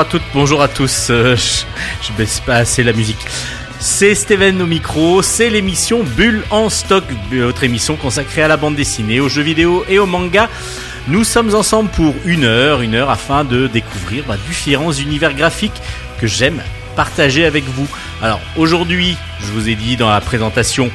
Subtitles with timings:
[0.00, 1.08] bonjour à toutes, bonjour à tous.
[1.10, 1.64] Euh, je,
[2.06, 3.18] je baisse pas assez la musique.
[3.80, 8.76] C'est Steven au micro, c'est l'émission Bulle en stock, votre émission consacrée à la bande
[8.76, 10.48] dessinée, aux jeux vidéo et au manga.
[11.08, 15.82] Nous sommes ensemble pour une heure, une heure afin de découvrir bah, différents univers graphiques
[16.18, 16.62] que j'aime
[16.96, 17.86] partager avec vous.
[18.22, 20.90] Alors aujourd'hui, je vous ai dit dans la présentation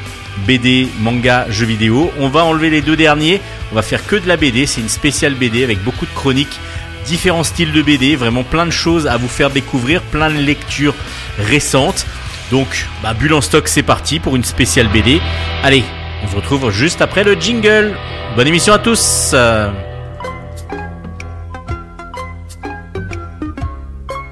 [0.47, 3.39] BD, manga, jeux vidéo, on va enlever les deux derniers,
[3.71, 6.59] on va faire que de la BD, c'est une spéciale BD avec beaucoup de chroniques,
[7.05, 10.95] différents styles de BD, vraiment plein de choses à vous faire découvrir, plein de lectures
[11.37, 12.05] récentes.
[12.51, 15.21] Donc, bah, Bulle en stock, c'est parti pour une spéciale BD.
[15.63, 15.83] Allez,
[16.23, 17.95] on se retrouve juste après le jingle.
[18.35, 19.33] Bonne émission à tous.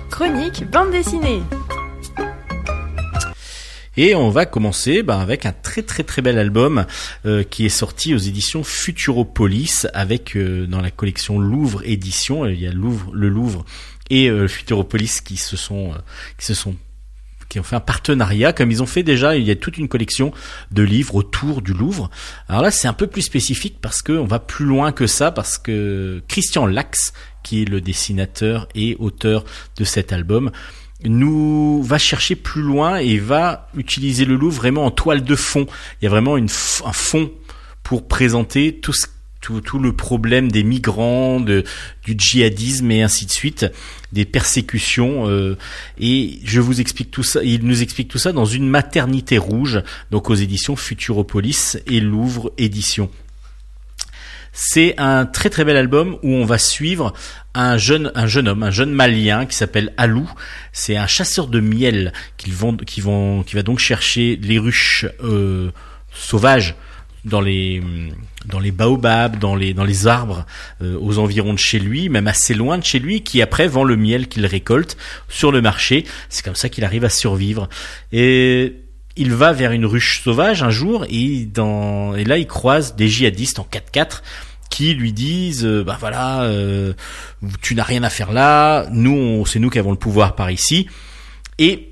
[0.10, 1.42] Chronique bande dessinée.
[3.96, 6.86] Et on va commencer bah, avec un très très très bel album
[7.26, 12.46] euh, qui est sorti aux éditions Futuropolis avec euh, dans la collection Louvre édition.
[12.46, 13.66] Il y a Louvre, le Louvre
[14.10, 15.98] et euh, Futuropolis qui se sont euh,
[16.38, 16.76] qui se sont
[17.50, 19.88] qui ont fait un partenariat, comme ils ont fait déjà, il y a toute une
[19.88, 20.34] collection
[20.72, 22.10] de livres autour du Louvre.
[22.50, 25.30] Alors là, c'est un peu plus spécifique parce que on va plus loin que ça,
[25.30, 29.46] parce que Christian Lax, qui est le dessinateur et auteur
[29.78, 30.50] de cet album,
[31.06, 35.68] nous va chercher plus loin et va utiliser le Louvre vraiment en toile de fond.
[36.02, 36.50] Il y a vraiment une,
[36.86, 37.32] un fond
[37.84, 41.64] pour présenter tout le problème des migrants, du
[42.06, 43.66] djihadisme et ainsi de suite,
[44.12, 45.28] des persécutions.
[45.28, 45.58] Euh,
[46.00, 47.44] et je vous explique tout ça.
[47.44, 49.82] Il nous explique tout ça dans une maternité rouge,
[50.12, 53.10] donc aux éditions Futuropolis et Louvre Édition.
[54.56, 57.14] C'est un très très bel album où on va suivre
[57.56, 60.30] un jeune un jeune homme, un jeune malien qui s'appelle Alou.
[60.72, 65.72] C'est un chasseur de miel qui vont qui va donc chercher les ruches euh,
[66.14, 66.76] sauvages
[67.26, 67.82] dans les
[68.46, 70.46] dans les baobabs, dans les dans les arbres
[70.84, 73.84] euh, aux environs de chez lui, même assez loin de chez lui, qui après vend
[73.84, 74.98] le miel qu'il récolte
[75.30, 76.06] sur le marché.
[76.30, 77.70] C'est comme ça qu'il arrive à survivre.
[78.12, 78.83] Et
[79.16, 83.68] il va vers une ruche sauvage un jour et là il croise des djihadistes en
[83.72, 84.22] 4x4
[84.70, 86.94] qui lui disent euh, bah voilà euh,
[87.62, 90.88] tu n'as rien à faire là nous c'est nous qui avons le pouvoir par ici.
[91.60, 91.92] Et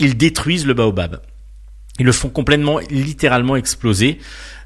[0.00, 1.20] ils détruisent le baobab.
[1.98, 4.18] Ils le font complètement littéralement exploser.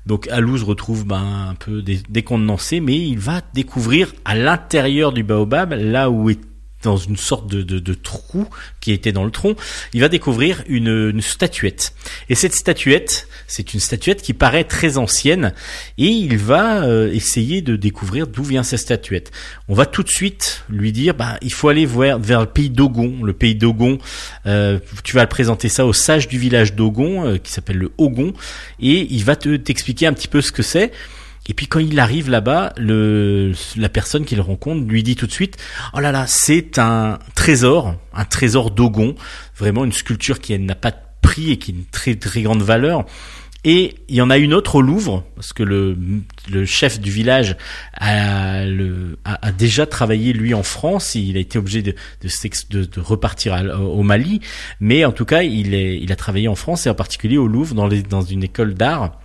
[0.06, 5.12] Donc Alou se retrouve ben, un peu dé décontenancé mais il va découvrir à l'intérieur
[5.12, 6.38] du baobab là où est
[6.82, 8.46] dans une sorte de, de, de, trou
[8.80, 9.56] qui était dans le tronc,
[9.92, 11.94] il va découvrir une, une statuette.
[12.28, 15.52] Et cette statuette, c'est une statuette qui paraît très ancienne,
[15.98, 19.32] et il va euh, essayer de découvrir d'où vient cette statuette.
[19.68, 22.70] On va tout de suite lui dire, bah, il faut aller voir vers le pays
[22.70, 23.24] d'Ogon.
[23.24, 23.98] Le pays d'Ogon,
[24.46, 28.32] euh, tu vas présenter ça au sage du village d'Ogon, euh, qui s'appelle le Ogon,
[28.80, 30.92] et il va te t'expliquer un petit peu ce que c'est.
[31.48, 35.32] Et puis quand il arrive là-bas, le, la personne qu'il rencontre lui dit tout de
[35.32, 35.56] suite
[35.94, 39.14] "Oh là là, c'est un trésor, un trésor d'Ogon,
[39.56, 42.62] vraiment une sculpture qui n'a pas de prix et qui a une très très grande
[42.62, 43.04] valeur."
[43.68, 45.98] Et il y en a une autre au Louvre, parce que le,
[46.48, 47.56] le chef du village
[47.94, 51.16] a, le, a, déjà travaillé lui en France.
[51.16, 54.40] Il a été obligé de, de, de, repartir au Mali,
[54.78, 57.48] mais en tout cas, il, est, il a travaillé en France et en particulier au
[57.48, 59.18] Louvre, dans, les, dans une école d'art.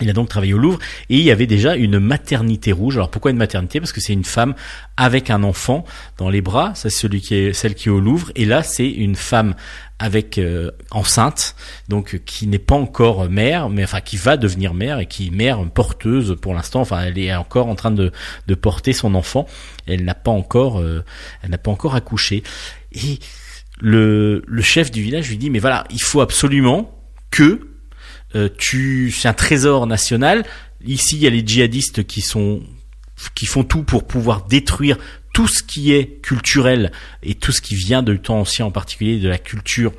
[0.00, 0.78] Il a donc travaillé au Louvre
[1.08, 2.96] et il y avait déjà une maternité rouge.
[2.96, 3.80] Alors pourquoi une maternité?
[3.80, 4.54] Parce que c'est une femme
[4.98, 5.84] avec un enfant
[6.18, 6.72] dans les bras.
[6.74, 8.30] C'est celui qui est celle qui est au Louvre.
[8.34, 9.54] Et là, c'est une femme
[9.98, 11.56] avec euh, enceinte,
[11.88, 15.30] donc qui n'est pas encore mère, mais enfin qui va devenir mère et qui est
[15.30, 16.82] mère porteuse pour l'instant.
[16.82, 18.12] Enfin, elle est encore en train de,
[18.46, 19.46] de porter son enfant.
[19.86, 21.02] Elle n'a pas encore, euh,
[21.42, 22.42] elle n'a pas encore accouché.
[22.92, 23.18] Et
[23.80, 26.92] le, le chef du village lui dit mais voilà, il faut absolument
[27.30, 27.75] que euh,
[28.58, 30.44] tu, c'est un trésor national.
[30.84, 32.62] Ici, il y a les djihadistes qui sont,
[33.34, 34.98] qui font tout pour pouvoir détruire
[35.32, 36.92] tout ce qui est culturel
[37.22, 39.92] et tout ce qui vient du temps ancien, en particulier de la culture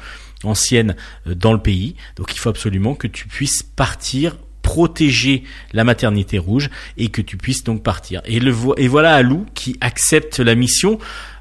[0.43, 0.95] ancienne
[1.27, 1.95] euh, dans le pays.
[2.15, 7.37] Donc, il faut absolument que tu puisses partir protéger la maternité rouge et que tu
[7.37, 8.21] puisses donc partir.
[8.25, 10.99] Et, le, et voilà Alou qui accepte la mission.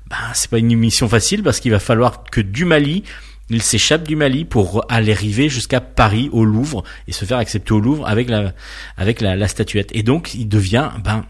[0.08, 3.02] Ben, c'est pas une mission facile parce qu'il va falloir que du Mali,
[3.48, 7.72] il s'échappe du Mali pour aller arriver jusqu'à Paris au Louvre et se faire accepter
[7.72, 8.52] au Louvre avec la
[8.96, 9.90] avec la, statuette.
[9.92, 11.24] Et donc il devient ben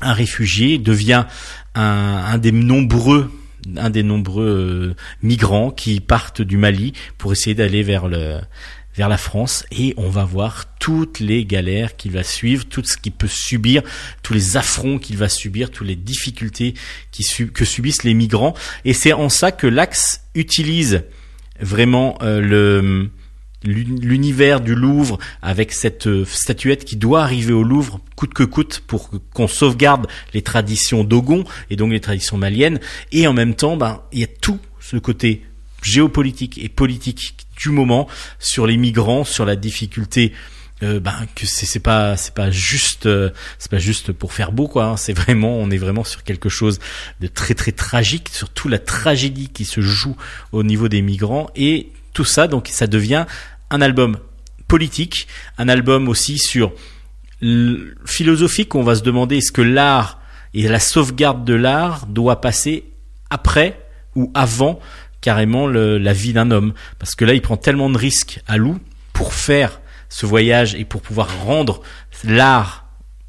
[0.00, 1.26] un réfugié, devient
[1.74, 3.30] un, des nombreux
[3.76, 8.38] un des nombreux euh, migrants qui partent du Mali pour essayer d'aller vers le
[8.96, 12.96] vers la France et on va voir toutes les galères qu'il va suivre, tout ce
[12.96, 13.82] qu'il peut subir,
[14.22, 16.74] tous les affronts qu'il va subir, toutes les difficultés
[17.54, 18.54] que subissent les migrants.
[18.84, 21.04] Et c'est en ça que l'Axe utilise
[21.60, 23.06] vraiment euh,
[23.64, 28.82] l'univers du Louvre avec cette euh, statuette qui doit arriver au Louvre coûte que coûte
[28.86, 32.80] pour qu'on sauvegarde les traditions dogon et donc les traditions maliennes.
[33.12, 35.42] Et en même temps ben il y a tout ce côté
[35.82, 38.08] géopolitique et politique du moment
[38.38, 40.32] sur les migrants sur la difficulté
[40.82, 44.52] euh, ben que c'est c'est pas c'est pas juste euh, c'est pas juste pour faire
[44.52, 44.96] beau quoi hein.
[44.96, 46.78] c'est vraiment on est vraiment sur quelque chose
[47.20, 50.16] de très très tragique surtout la tragédie qui se joue
[50.52, 53.26] au niveau des migrants et tout ça, donc ça devient
[53.70, 54.18] un album
[54.66, 56.72] politique, un album aussi sur
[58.04, 58.74] philosophique.
[58.74, 60.20] On va se demander est-ce que l'art
[60.52, 62.84] et la sauvegarde de l'art doit passer
[63.30, 63.80] après
[64.16, 64.80] ou avant
[65.20, 68.80] carrément la vie d'un homme, parce que là il prend tellement de risques à Lou
[69.12, 71.82] pour faire ce voyage et pour pouvoir rendre
[72.24, 72.86] l'art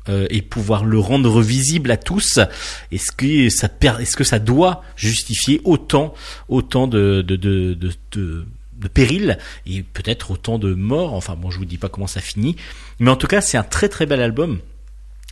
[0.08, 2.40] euh, et pouvoir le rendre visible à tous,
[2.92, 6.14] est-ce que ça est-ce que ça doit justifier autant
[6.48, 7.74] autant de, de, de,
[8.12, 8.46] de
[8.80, 11.14] de péril et peut-être autant de morts?
[11.14, 12.56] Enfin bon, je vous dis pas comment ça finit,
[13.00, 14.60] mais en tout cas, c'est un très très bel album.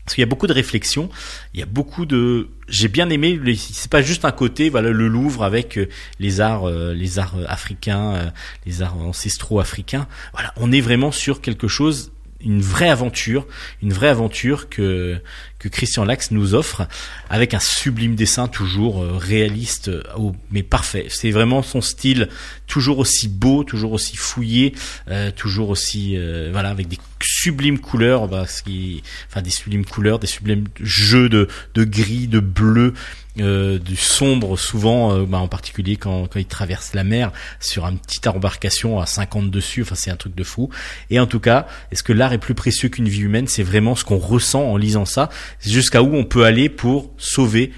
[0.07, 1.09] Parce qu'il y a beaucoup de réflexions,
[1.53, 3.37] il y a beaucoup de, j'ai bien aimé.
[3.57, 5.89] C'est pas juste un côté, voilà, le Louvre avec euh,
[6.21, 8.29] les arts, euh, les arts africains, euh,
[8.65, 10.07] les arts ancestraux africains.
[10.31, 13.47] Voilà, on est vraiment sur quelque chose une vraie aventure,
[13.81, 15.19] une vraie aventure que
[15.59, 16.87] que Christian Lax nous offre
[17.31, 20.03] avec un sublime dessin toujours euh, réaliste euh,
[20.51, 21.07] mais parfait.
[21.09, 22.29] C'est vraiment son style
[22.67, 24.75] toujours aussi beau, toujours aussi fouillé,
[25.09, 26.17] euh, toujours aussi
[26.51, 31.29] voilà avec des sublimes couleurs, bah, ce qui, enfin des sublimes couleurs, des sublimes jeux
[31.29, 32.93] de de gris, de bleu,
[33.39, 37.85] euh, du sombre souvent, euh, bah, en particulier quand, quand il traverse la mer sur
[37.85, 40.69] une petite embarcation à 50 dessus, enfin c'est un truc de fou.
[41.09, 43.47] Et en tout cas, est-ce que l'art est plus précieux qu'une vie humaine?
[43.47, 45.29] C'est vraiment ce qu'on ressent en lisant ça,
[45.61, 47.71] jusqu'à où on peut aller pour sauver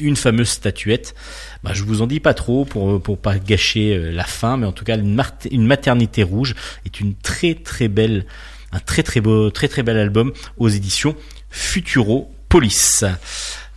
[0.00, 1.14] une fameuse statuette?
[1.62, 4.66] Bah, je vous en dis pas trop pour pour pas gâcher euh, la fin, mais
[4.66, 6.54] en tout cas une, une maternité rouge
[6.84, 8.26] est une très très belle
[8.72, 11.14] un très très beau très très bel album aux éditions
[11.50, 13.04] Futuro Police.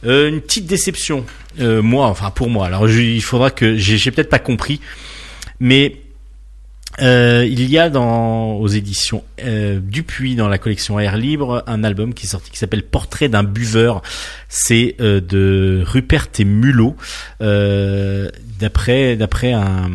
[0.05, 1.25] Euh, une petite déception,
[1.59, 2.67] euh, moi, enfin pour moi.
[2.67, 4.79] Alors il faudra que j'ai peut-être pas compris,
[5.59, 5.97] mais
[7.01, 12.13] euh, il y a dans aux éditions Dupuis dans la collection Air Libre un album
[12.13, 14.01] qui est sorti qui s'appelle Portrait d'un buveur.
[14.47, 16.95] C'est de Rupert et Mulot
[17.39, 19.89] d'après d'après un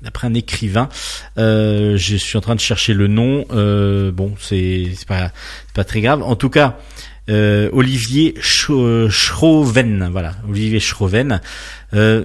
[0.00, 0.88] d'après un écrivain.
[1.36, 3.44] je suis en train de chercher le nom.
[4.12, 5.32] bon, c'est pas
[5.74, 6.22] pas très grave.
[6.22, 6.78] En tout cas,
[7.28, 11.40] euh, Olivier Schroven, voilà, Olivier Schroven.
[11.94, 12.24] Euh,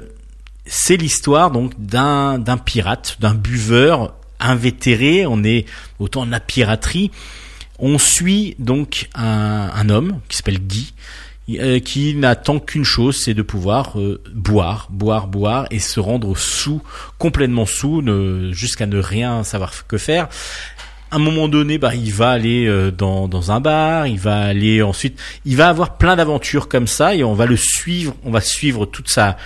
[0.65, 5.25] c'est l'histoire donc d'un d'un pirate, d'un buveur invétéré.
[5.25, 5.65] On est
[5.99, 7.11] au temps de la piraterie.
[7.79, 10.93] On suit donc un, un homme qui s'appelle Guy,
[11.49, 13.97] euh, qui n'attend qu'une chose, c'est de pouvoir
[14.33, 16.81] boire, boire, boire et se rendre sous,
[17.17, 18.01] complètement sous,
[18.53, 20.29] jusqu'à ne rien savoir que faire
[21.15, 24.81] un moment donné, bah, il va aller euh, dans, dans un bar, il va aller
[24.81, 28.41] ensuite, il va avoir plein d'aventures comme ça et on va le suivre, on va
[28.41, 29.37] suivre toute sa,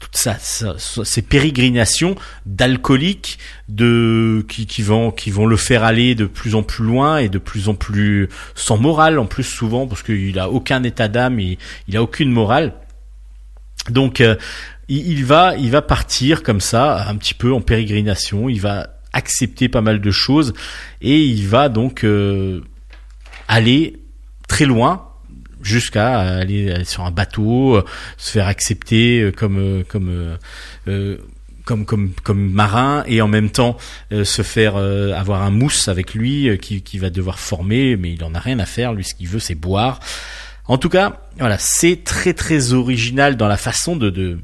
[0.00, 3.38] toute sa, ses pérégrinations d'alcooliques,
[3.68, 7.28] de qui, qui vont qui vont le faire aller de plus en plus loin et
[7.28, 11.40] de plus en plus sans morale en plus souvent parce qu'il a aucun état d'âme,
[11.40, 12.74] il, il a aucune morale.
[13.90, 14.36] Donc euh,
[14.88, 19.68] il va il va partir comme ça un petit peu en pérégrination, il va accepter
[19.68, 20.52] pas mal de choses.
[21.00, 22.60] Et il va donc euh,
[23.48, 23.98] aller
[24.46, 25.08] très loin
[25.62, 27.84] jusqu'à aller, sur un bateau, euh,
[28.18, 30.36] se faire accepter euh, comme comme
[31.64, 33.76] comme comme marin et en même temps
[34.12, 38.34] se faire avoir un mousse avec lui qui, qui va devoir former mais il en
[38.34, 38.92] a rien à faire.
[38.92, 39.98] Lui ce qu'il veut c'est boire.
[40.66, 44.38] En tout cas voilà c'est très très original dans la façon de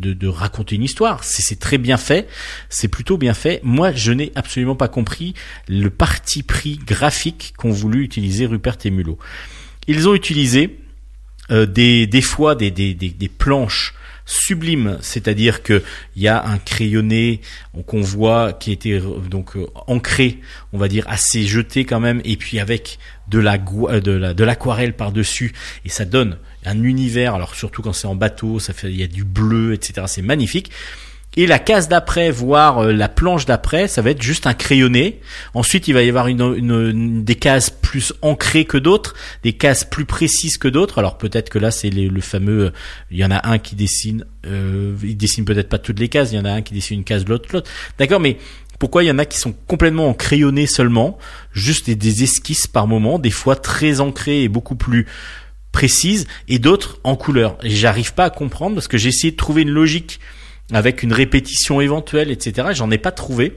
[0.00, 1.24] de, raconter une histoire.
[1.24, 2.28] C'est très bien fait,
[2.68, 3.60] c'est plutôt bien fait.
[3.62, 5.34] Moi, je n'ai absolument pas compris
[5.68, 9.18] le parti pris graphique qu'ont voulu utiliser Rupert et Mulot.
[9.86, 10.78] Ils ont utilisé
[11.50, 13.94] euh, des, des fois des, des, des, planches
[14.28, 15.82] sublimes, c'est-à-dire que
[16.14, 17.40] il y a un crayonné
[17.86, 20.38] qu'on voit qui était donc euh, ancré,
[20.72, 24.44] on va dire assez jeté quand même, et puis avec de euh, de la de
[24.44, 25.54] l'aquarelle par dessus,
[25.84, 29.02] et ça donne un univers, alors surtout quand c'est en bateau, ça fait, il y
[29.02, 30.06] a du bleu, etc.
[30.06, 30.70] C'est magnifique.
[31.36, 35.20] Et la case d'après, voire euh, la planche d'après, ça va être juste un crayonné.
[35.54, 40.04] Ensuite, il va y avoir une, des cases plus ancrées que d'autres, des cases plus
[40.04, 40.98] précises que d'autres.
[40.98, 42.66] Alors peut-être que là, c'est le fameux.
[42.66, 42.70] Euh,
[43.10, 44.24] il y en a un qui dessine.
[44.46, 46.32] Euh, il dessine peut-être pas toutes les cases.
[46.32, 47.70] Il y en a un qui dessine une case, l'autre, l'autre.
[47.98, 48.38] D'accord, mais
[48.78, 51.18] pourquoi il y en a qui sont complètement en crayonné seulement,
[51.52, 55.06] juste des esquisses par moment, des fois très ancrées et beaucoup plus
[55.72, 57.58] précises et d'autres en couleur.
[57.62, 60.20] Et j'arrive pas à comprendre parce que j'ai essayé de trouver une logique
[60.72, 62.68] avec une répétition éventuelle, etc.
[62.72, 63.56] J'en ai pas trouvé.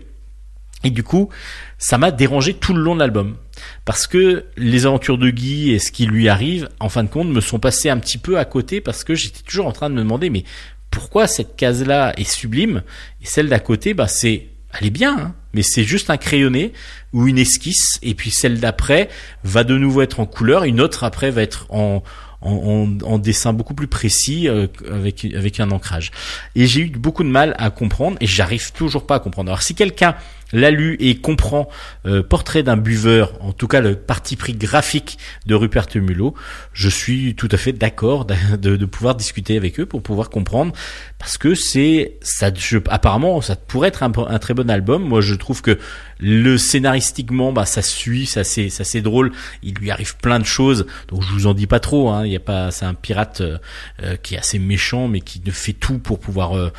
[0.83, 1.29] Et du coup,
[1.77, 3.37] ça m'a dérangé tout le long de l'album.
[3.85, 7.27] Parce que les aventures de Guy et ce qui lui arrive, en fin de compte,
[7.27, 9.95] me sont passés un petit peu à côté parce que j'étais toujours en train de
[9.95, 10.43] me demander, mais
[10.89, 12.83] pourquoi cette case-là est sublime
[13.21, 16.73] et celle d'à côté, bah c'est, elle est bien, hein, mais c'est juste un crayonné
[17.13, 19.07] ou une esquisse et puis celle d'après
[19.43, 22.03] va de nouveau être en couleur, une autre après va être en,
[22.41, 26.11] en, dessin beaucoup plus précis euh, avec avec un ancrage.
[26.55, 29.49] Et j'ai eu beaucoup de mal à comprendre et j'arrive toujours pas à comprendre.
[29.51, 30.15] Alors si quelqu'un
[30.53, 31.69] l'a lu et comprend
[32.05, 36.33] euh, Portrait d'un buveur, en tout cas le parti pris graphique de Rupert Mulot,
[36.73, 40.73] je suis tout à fait d'accord de, de, pouvoir discuter avec eux pour pouvoir comprendre,
[41.19, 45.03] parce que c'est ça, je, apparemment ça pourrait être un, un, très bon album.
[45.03, 45.77] Moi, je trouve que
[46.19, 49.31] le scénaristiquement, bah ça suit, ça c'est ça c'est drôle.
[49.63, 52.09] Il lui arrive plein de choses, donc je vous en dis pas trop.
[52.09, 53.57] Hein, il y a pas, c'est un pirate euh,
[54.03, 56.71] euh, qui est assez méchant, mais qui ne fait tout pour pouvoir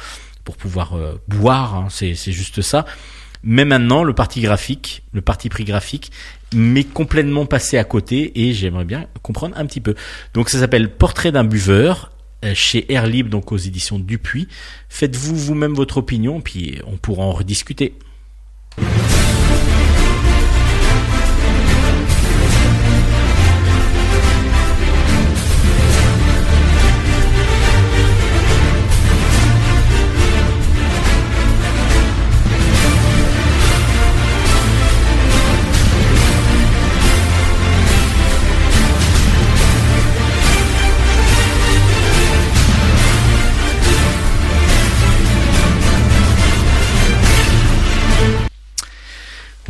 [0.44, 0.94] pour pouvoir
[1.28, 1.74] boire.
[1.74, 2.84] Hein, c'est c'est juste ça.
[3.42, 6.12] Mais maintenant, le parti graphique, le parti pris graphique,
[6.54, 9.94] m'est complètement passé à côté et j'aimerais bien comprendre un petit peu.
[10.34, 12.12] Donc ça s'appelle Portrait d'un buveur
[12.44, 14.48] euh, chez Air Libre, donc aux éditions Dupuis.
[14.88, 17.94] Faites-vous vous-même votre opinion, puis on pourra en rediscuter.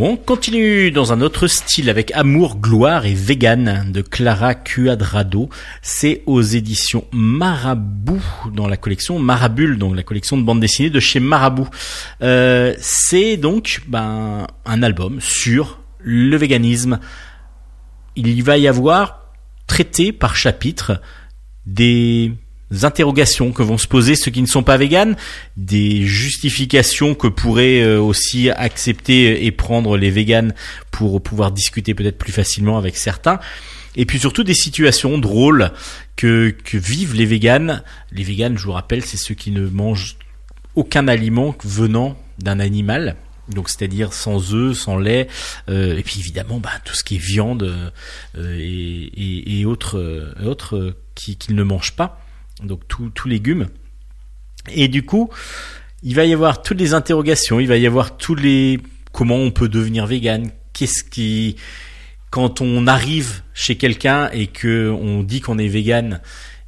[0.04, 5.48] On continue dans un autre style avec Amour, Gloire et Vegan de Clara Cuadrado.
[5.80, 8.20] C'est aux éditions Marabout
[8.52, 11.68] dans la collection Marabule, donc la collection de bande dessinée de chez Marabout.
[12.20, 16.98] Euh, c'est donc ben, un album sur le véganisme.
[18.16, 19.28] Il va y avoir
[19.68, 21.00] traité par chapitre
[21.64, 22.32] des
[22.82, 25.16] interrogations que vont se poser ceux qui ne sont pas véganes,
[25.56, 30.54] des justifications que pourraient euh, aussi accepter et prendre les véganes
[30.90, 33.38] pour pouvoir discuter peut-être plus facilement avec certains.
[33.94, 35.70] Et puis surtout des situations drôles
[36.16, 37.82] que, vivent les véganes.
[38.10, 40.16] Les véganes, je vous rappelle, c'est ceux qui ne mangent
[40.74, 43.16] aucun aliment venant d'un animal.
[43.50, 45.28] Donc c'est-à-dire sans œufs, sans lait,
[45.68, 47.64] euh, et puis évidemment bah, tout ce qui est viande
[48.38, 52.21] euh, et, et, autres, autres qu'ils ne mangent pas
[52.64, 53.68] donc tout, légumes.
[54.70, 55.30] Et du coup,
[56.02, 58.80] il va y avoir toutes les interrogations, il va y avoir tous les
[59.12, 61.56] comment on peut devenir vegan, qu'est-ce qui
[62.30, 66.20] quand on arrive chez quelqu'un et que on dit qu'on est vegan,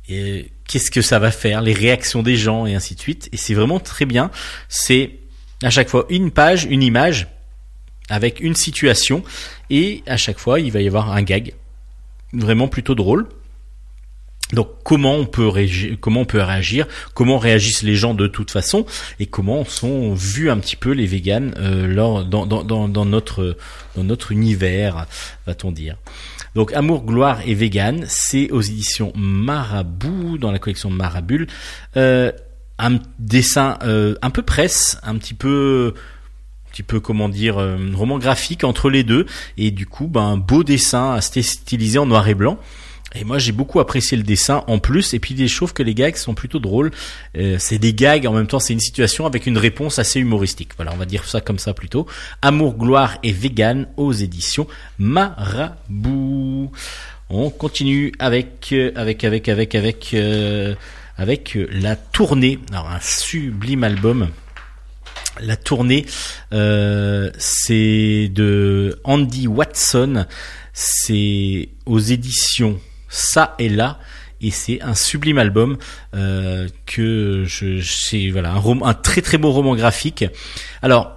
[0.06, 3.28] qu'est-ce que ça va faire, les réactions des gens et ainsi de suite.
[3.32, 4.30] Et c'est vraiment très bien.
[4.68, 5.18] C'est
[5.62, 7.28] à chaque fois une page, une image
[8.10, 9.24] avec une situation
[9.70, 11.54] et à chaque fois il va y avoir un gag
[12.34, 13.26] vraiment plutôt drôle.
[14.52, 15.96] Donc comment on peut réagir,
[17.14, 18.84] comment réagissent les gens de toute façon
[19.18, 22.96] et comment sont vus un petit peu les véganes euh, dans,
[23.96, 25.06] notre univers,
[25.46, 25.96] va-t-on dire.
[26.54, 31.48] Donc Amour, gloire et vegan, c'est aux éditions Marabout dans la collection Marabule.
[31.96, 32.30] Euh,
[32.78, 35.94] un dessin euh, un peu presse, un petit peu
[36.72, 40.36] petit peu comment dire euh, roman graphique entre les deux et du coup ben un
[40.36, 42.58] beau dessin stylisé en noir et blanc
[43.14, 45.14] et moi j'ai beaucoup apprécié le dessin en plus.
[45.14, 46.90] Et puis je trouve que les gags sont plutôt drôles.
[47.36, 50.70] Euh, c'est des gags en même temps c'est une situation avec une réponse assez humoristique.
[50.76, 52.06] Voilà, on va dire ça comme ça plutôt.
[52.42, 54.66] Amour, gloire et vegan aux éditions
[54.98, 56.70] Marabout.
[57.30, 60.74] On continue avec euh, avec avec avec avec euh,
[61.16, 62.58] avec la tournée.
[62.70, 64.28] Alors un sublime album.
[65.40, 66.06] La tournée,
[66.52, 70.26] c'est de Andy Watson.
[70.72, 72.78] C'est aux éditions
[73.14, 73.98] ça et là
[74.40, 75.78] et c'est un sublime album
[76.14, 80.24] euh, que je c'est voilà un, très très beau roman graphique.
[80.82, 81.14] Alors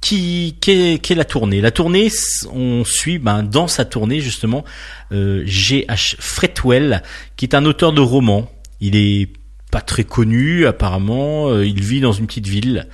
[0.00, 1.60] qui qu'est, la tournée?
[1.60, 2.08] La tournée,
[2.50, 4.64] on suit ben, dans sa tournée justement
[5.12, 6.16] euh, G.H.
[6.18, 7.02] Fretwell,
[7.36, 8.50] qui est un auteur de romans.
[8.80, 9.28] Il est
[9.70, 11.50] pas très connu apparemment.
[11.50, 12.88] Euh, il vit dans une petite ville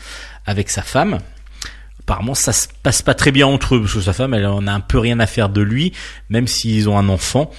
[0.47, 1.21] avec sa femme.
[2.01, 4.67] Apparemment, ça se passe pas très bien entre eux parce que sa femme, elle en
[4.67, 5.93] a un peu rien à faire de lui,
[6.31, 7.53] même s'ils ont un enfant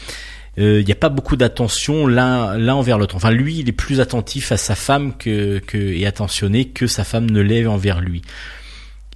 [0.58, 3.16] il euh, n'y a pas beaucoup d'attention l'un l'un envers l'autre.
[3.16, 7.42] Enfin, lui, il est plus attentif à sa femme et attentionné que sa femme ne
[7.42, 8.24] l'est envers lui.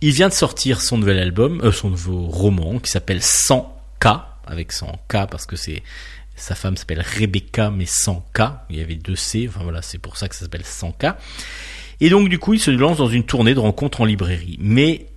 [0.02, 4.72] Il vient de sortir son nouvel album, euh, son nouveau roman qui s'appelle 100K avec
[4.72, 5.84] 100K parce que c'est
[6.36, 8.60] sa femme s'appelle Rebecca mais 100K.
[8.70, 9.48] Il y avait deux C.
[9.50, 11.16] Enfin voilà, c'est pour ça que ça s'appelle 100K.
[12.02, 14.58] Et donc du coup, il se lance dans une tournée de rencontres en librairie.
[14.60, 15.08] Mais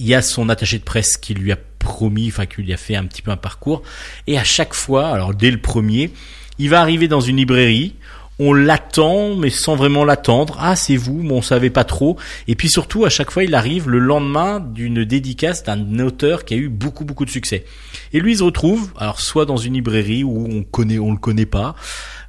[0.00, 2.76] il y a son attaché de presse qui lui a promis, enfin qui lui a
[2.76, 3.82] fait un petit peu un parcours.
[4.26, 6.10] Et à chaque fois, alors dès le premier,
[6.58, 7.94] il va arriver dans une librairie
[8.42, 10.56] on l'attend, mais sans vraiment l'attendre.
[10.58, 12.16] Ah, c'est vous, mais on savait pas trop.
[12.48, 16.54] Et puis surtout, à chaque fois, il arrive le lendemain d'une dédicace d'un auteur qui
[16.54, 17.66] a eu beaucoup, beaucoup de succès.
[18.14, 21.18] Et lui, il se retrouve, alors soit dans une librairie où on connaît, on le
[21.18, 21.76] connaît pas,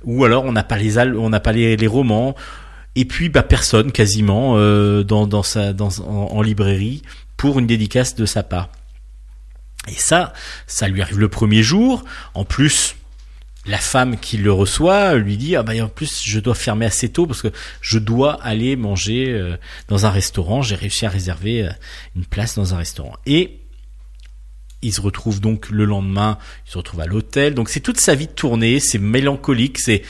[0.04, 2.36] ou alors on n'a pas les on n'a pas les, romans.
[2.96, 7.04] Et puis, bah, personne quasiment euh, dans, dans sa, dans, en librairie
[7.42, 8.70] pour une dédicace de sa part.
[9.88, 10.32] Et ça,
[10.68, 12.06] ça lui arrive le premier jour.
[12.36, 12.96] En plus,
[13.66, 17.10] la femme qui le reçoit lui dit ah bah en plus je dois fermer assez
[17.10, 19.58] tôt parce que je dois aller manger euh,
[19.88, 20.62] dans un restaurant.
[20.62, 21.72] J'ai réussi à réserver euh,
[22.16, 23.16] une place dans un restaurant.
[23.26, 23.58] Et
[24.84, 27.56] il se retrouve donc le lendemain il se retrouve à l'hôtel.
[27.56, 28.80] Donc c'est toute sa vie tournée.
[28.80, 29.80] C'est mélancolique.
[29.80, 30.04] C'est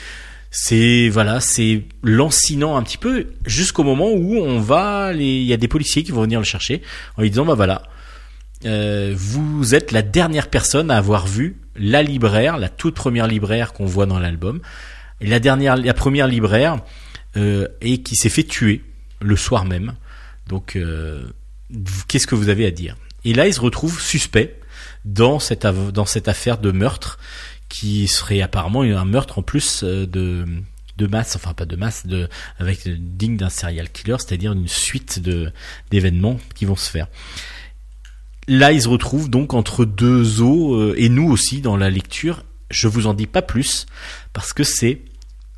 [0.51, 5.57] c'est voilà c'est lancinant un petit peu jusqu'au moment où on va il y a
[5.57, 6.81] des policiers qui vont venir le chercher
[7.17, 7.83] en lui disant bah voilà
[8.65, 13.73] euh, vous êtes la dernière personne à avoir vu la libraire, la toute première libraire
[13.73, 14.61] qu'on voit dans l'album,
[15.19, 16.79] la dernière, la première libraire
[17.37, 18.83] euh, et qui s'est fait tuer
[19.19, 19.93] le soir même.
[20.47, 21.23] Donc, euh,
[22.07, 22.97] qu'est-ce que vous avez à dire?
[23.25, 24.59] Et là, il se retrouve suspect
[25.05, 27.17] dans cette dans cette affaire de meurtre
[27.71, 30.45] qui serait apparemment un meurtre en plus de
[30.97, 32.27] de masse, enfin pas de masse, de
[32.59, 35.51] avec digne d'un serial killer, c'est-à-dire une suite de
[35.89, 37.07] d'événements qui vont se faire.
[38.47, 42.43] Là, il se retrouve donc entre deux eaux, euh, et nous aussi dans la lecture.
[42.69, 43.85] Je vous en dis pas plus,
[44.33, 45.01] parce que c'est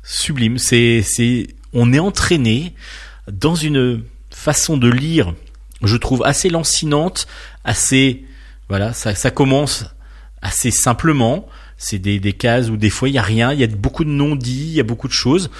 [0.02, 0.58] sublime.
[0.58, 2.74] C'est, c'est, on est entraîné
[3.30, 5.34] dans une façon de lire,
[5.82, 7.26] je trouve assez lancinante,
[7.64, 8.24] assez,
[8.68, 9.86] voilà, ça, ça commence
[10.42, 11.48] assez simplement.
[11.76, 14.04] C'est des, des cases où des fois il y a rien, il y a beaucoup
[14.04, 15.50] de non-dits, il y a beaucoup de choses.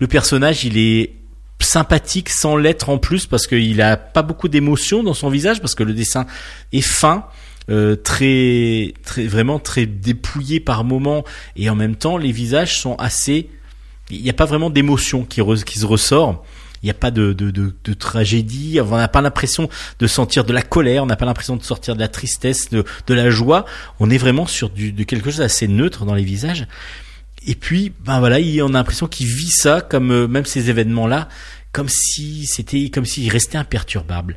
[0.00, 1.12] Le personnage, il est
[1.60, 5.74] sympathique sans l'être en plus parce qu'il a pas beaucoup d'émotion dans son visage parce
[5.74, 6.26] que le dessin
[6.72, 7.26] est fin.
[7.68, 12.96] Euh, très, très, vraiment très dépouillé par moments et en même temps les visages sont
[12.96, 13.48] assez,
[14.10, 16.44] il n'y a pas vraiment d'émotion qui, qui se ressort.
[16.82, 18.80] Il n'y a pas de, de, de, tragédie.
[18.80, 21.02] On n'a pas l'impression de sentir de la colère.
[21.02, 23.66] On n'a pas l'impression de sortir de la tristesse, de, de la joie.
[23.98, 26.66] On est vraiment sur du, de quelque chose d'assez neutre dans les visages.
[27.46, 30.70] Et puis, ben voilà, il, on a l'impression qu'il vit ça comme euh, même ces
[30.70, 31.28] événements-là,
[31.72, 34.36] comme si c'était comme s'il restait imperturbable.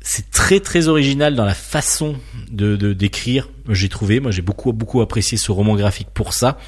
[0.00, 2.16] C'est très très original dans la façon
[2.50, 3.48] de d'écrire.
[3.68, 6.58] J'ai trouvé, moi j'ai beaucoup beaucoup apprécié ce roman graphique pour ça.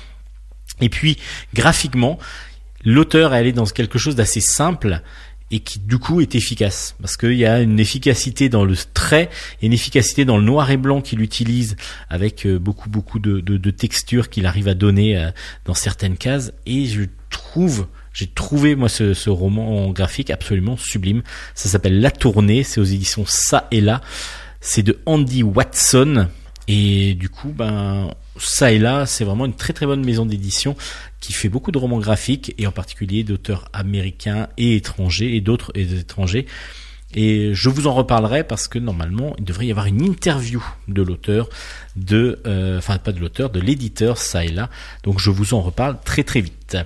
[0.81, 1.17] Et puis
[1.55, 2.19] graphiquement,
[2.85, 5.03] l'auteur est allé dans quelque chose d'assez simple
[5.53, 6.97] et qui du coup est efficace.
[7.01, 9.29] Parce qu'il y a une efficacité dans le trait
[9.61, 11.77] et une efficacité dans le noir et blanc qu'il utilise
[12.09, 15.31] avec euh, beaucoup beaucoup de, textures qu'il arrive à donner euh,
[15.65, 16.53] dans certaines cases.
[16.67, 21.23] Et je trouve j'ai trouvé moi ce, ce roman graphique absolument sublime.
[21.55, 22.63] Ça s'appelle La Tournée.
[22.63, 24.01] C'est aux éditions Ça et là.
[24.61, 26.29] C'est de Andy Watson.
[26.69, 30.77] Et du coup ben ça et là, c'est vraiment une très très bonne maison d'édition
[31.21, 35.73] qui fait beaucoup de romans graphiques et en particulier d'auteurs américains et étrangers et d'autres
[35.77, 36.47] étrangers.
[37.15, 41.03] Et je vous en reparlerai parce que normalement il devrait y avoir une interview de
[41.03, 41.49] l'auteur,
[41.95, 44.71] de, euh, enfin pas de l'auteur, de l'éditeur ça et là.
[45.03, 46.77] Donc je vous en reparle très très vite.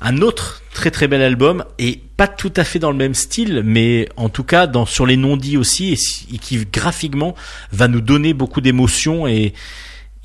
[0.00, 3.62] Un autre très très bel album et pas tout à fait dans le même style,
[3.64, 5.98] mais en tout cas dans sur les non-dits aussi
[6.32, 7.34] et, qui graphiquement
[7.72, 9.52] va nous donner beaucoup d'émotions et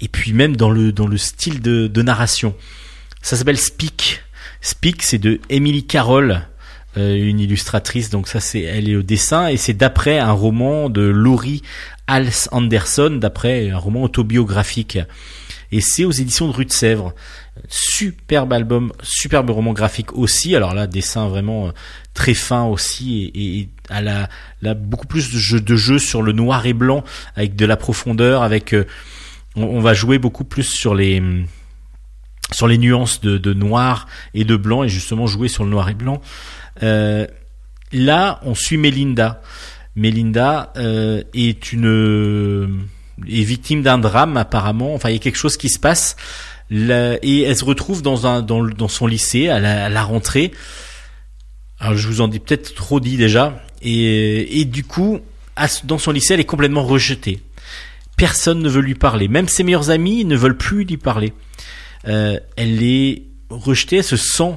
[0.01, 2.55] et puis même dans le dans le style de, de narration.
[3.21, 4.21] Ça s'appelle Speak.
[4.61, 6.41] Speak, c'est de Emily Carroll,
[6.97, 8.09] euh, une illustratrice.
[8.09, 11.61] Donc ça, c'est elle est au dessin et c'est d'après un roman de Laurie
[12.07, 14.99] Hals Anderson, d'après un roman autobiographique.
[15.71, 17.13] Et c'est aux éditions de Rue de Sèvres.
[17.69, 20.55] Superbe album, superbe roman graphique aussi.
[20.55, 21.71] Alors là, dessin vraiment euh,
[22.13, 26.31] très fin aussi et, et à la, beaucoup plus de jeu, de jeu sur le
[26.31, 27.03] noir et blanc
[27.35, 28.85] avec de la profondeur, avec euh,
[29.55, 31.21] on, va jouer beaucoup plus sur les
[32.51, 35.93] sur les nuances de, noir et de blanc et justement jouer sur le noir et
[35.93, 36.21] blanc.
[36.83, 37.25] Euh,
[37.91, 39.41] là, on suit Melinda.
[39.95, 42.85] Melinda euh, est une
[43.27, 44.93] est victime d'un drame apparemment.
[44.93, 46.15] Enfin, il y a quelque chose qui se passe
[46.71, 50.51] et elle se retrouve dans un dans, dans son lycée à la, à la rentrée.
[51.79, 53.61] Alors, je vous en dis peut-être trop dit déjà.
[53.81, 55.19] Et, et du coup,
[55.83, 57.41] dans son lycée, elle est complètement rejetée
[58.17, 59.27] personne ne veut lui parler.
[59.27, 61.33] Même ses meilleurs amis ne veulent plus lui parler.
[62.07, 64.55] Euh, elle est rejetée, elle se sent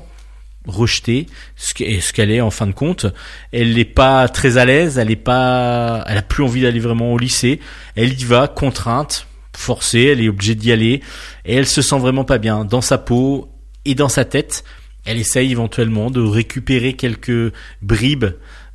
[0.66, 1.72] rejetée, ce
[2.12, 3.06] qu'elle est en fin de compte.
[3.52, 7.12] Elle n'est pas très à l'aise, elle est pas, elle a plus envie d'aller vraiment
[7.12, 7.60] au lycée.
[7.96, 11.00] Elle y va, contrainte, forcée, elle est obligée d'y aller,
[11.44, 13.50] et elle se sent vraiment pas bien dans sa peau
[13.84, 14.64] et dans sa tête.
[15.04, 18.26] Elle essaye éventuellement de récupérer quelques bribes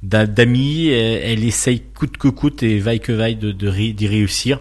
[0.03, 0.89] d'amis.
[0.89, 4.59] Elle, essaye coûte que coûte et vaille que vaille de d'y réussir.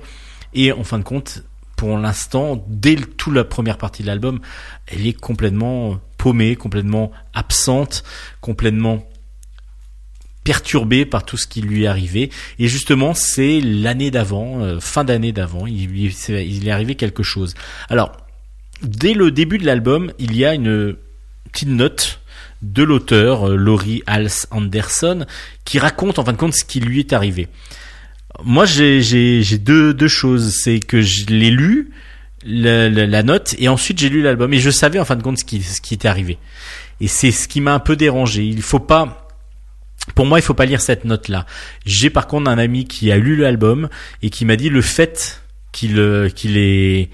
[0.55, 1.42] Et en fin de compte,
[1.76, 4.40] pour l'instant, dès toute la première partie de l'album,
[4.87, 8.05] elle est complètement paumée, complètement absente,
[8.40, 9.09] complètement
[10.44, 12.31] perturbée par tout ce qui lui est arrivé.
[12.59, 17.55] Et justement, c'est l'année d'avant, euh, fin d'année d'avant, il, il, est arrivé quelque chose.
[17.88, 18.16] Alors,
[18.83, 20.96] dès le début de l'album, il y a une
[21.50, 22.20] petite note
[22.62, 25.27] de l'auteur, euh, Laurie Hals Anderson,
[25.64, 27.48] qui raconte en fin de compte ce qui lui est arrivé.
[28.44, 30.55] Moi, j'ai deux, deux choses.
[30.62, 31.90] C'est que je l'ai lu,
[32.44, 34.53] la, la, note, et ensuite j'ai lu l'album.
[34.55, 36.38] Et je savais en fin de compte ce qui, ce qui était arrivé.
[37.01, 38.44] Et c'est ce qui m'a un peu dérangé.
[38.44, 39.18] Il faut pas...
[40.16, 41.46] Pour moi, il faut pas lire cette note-là.
[41.87, 43.88] J'ai par contre un ami qui a lu l'album
[44.20, 47.09] et qui m'a dit le fait qu'il euh, qu'il ait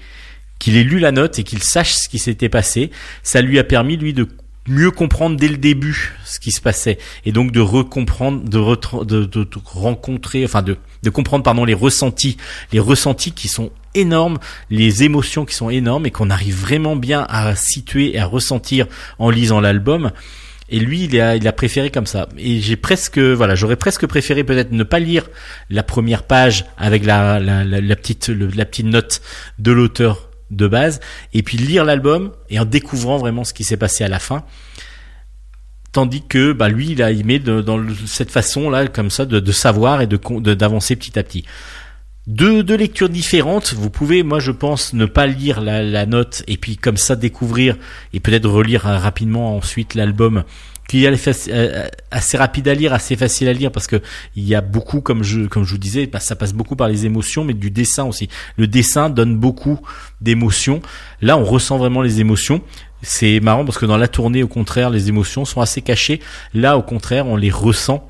[0.57, 2.89] qu'il ait lu la note et qu'il sache ce qui s'était passé,
[3.21, 4.27] ça lui a permis lui de
[4.69, 9.25] mieux comprendre dès le début ce qui se passait et donc de recomprendre, de, de,
[9.25, 12.37] de, rencontrer, enfin de, de comprendre pardon les ressentis,
[12.71, 14.37] les ressentis qui sont énormes,
[14.69, 18.87] les émotions qui sont énormes et qu'on arrive vraiment bien à situer et à ressentir
[19.17, 20.11] en lisant l'album.
[20.71, 22.29] Et lui, il a, il a préféré comme ça.
[22.37, 25.27] Et j'ai presque, voilà, j'aurais presque préféré peut-être ne pas lire
[25.71, 29.21] la première page avec la, la, la, petite, la petite note
[29.57, 30.99] de l'auteur de base,
[31.33, 34.43] et puis lire l'album et en découvrant vraiment ce qui s'est passé à la fin.
[35.91, 40.01] Tandis que bah, lui, il a aimé de, dans cette façon-là, comme ça, de, savoir
[40.01, 40.17] et de
[40.53, 41.45] d'avancer petit à petit.
[42.27, 43.73] Deux, deux lectures différentes.
[43.73, 47.15] Vous pouvez, moi je pense, ne pas lire la, la note et puis comme ça
[47.15, 47.75] découvrir
[48.13, 50.43] et peut-être relire rapidement ensuite l'album
[50.89, 54.01] qui est euh, assez rapide à lire, assez facile à lire parce que
[54.35, 56.87] il y a beaucoup, comme je comme je vous disais, bah, ça passe beaucoup par
[56.87, 58.27] les émotions, mais du dessin aussi.
[58.57, 59.79] Le dessin donne beaucoup
[60.19, 60.81] d'émotions.
[61.21, 62.61] Là, on ressent vraiment les émotions.
[63.03, 66.19] C'est marrant parce que dans la tournée, au contraire, les émotions sont assez cachées.
[66.55, 68.09] Là, au contraire, on les ressent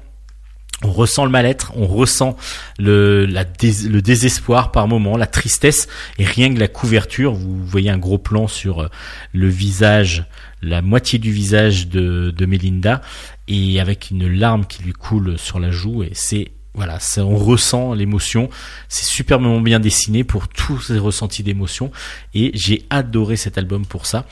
[0.81, 2.37] on ressent le mal-être, on ressent
[2.77, 7.97] le, le désespoir par moment, la tristesse, et rien que la couverture, vous voyez un
[7.97, 8.87] gros plan sur euh,
[9.33, 10.25] le visage,
[10.61, 13.01] la moitié du visage de, de Melinda,
[13.47, 17.35] et avec une larme qui lui coule sur la joue, et c'est voilà, ça, on
[17.35, 18.49] ressent l'émotion.
[18.87, 21.91] C'est superbement bien dessiné pour tous ces ressentis d'émotion.
[22.33, 24.25] Et j'ai adoré cet album pour ça.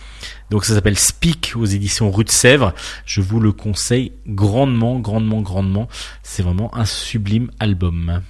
[0.50, 2.74] Donc ça s'appelle Speak aux éditions Rue de Sèvres.
[3.06, 5.90] Je vous le conseille grandement, grandement, grandement.
[6.24, 8.22] C'est vraiment un sublime album.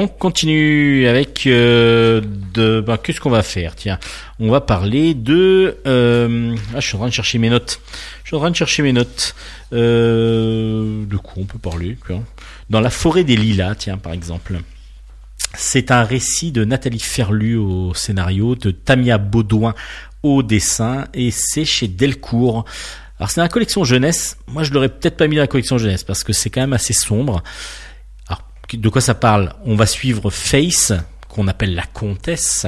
[0.00, 2.20] On continue avec euh,
[2.54, 3.74] de bah, qu'est-ce qu'on va faire?
[3.74, 3.98] Tiens,
[4.38, 7.80] on va parler de euh, ah, je suis en train de chercher mes notes.
[8.22, 9.34] Je suis en train de chercher mes notes.
[9.72, 11.98] Euh, de quoi on peut parler
[12.70, 14.60] Dans la forêt des lilas, tiens par exemple.
[15.56, 19.74] C'est un récit de Nathalie Ferlu au scénario, de Tamia Baudouin
[20.22, 22.64] au dessin et c'est chez Delcourt.
[23.18, 24.36] Alors c'est dans la collection jeunesse.
[24.46, 26.72] Moi je l'aurais peut-être pas mis dans la collection jeunesse parce que c'est quand même
[26.72, 27.42] assez sombre
[28.76, 30.92] de quoi ça parle On va suivre Face,
[31.28, 32.66] qu'on appelle la comtesse,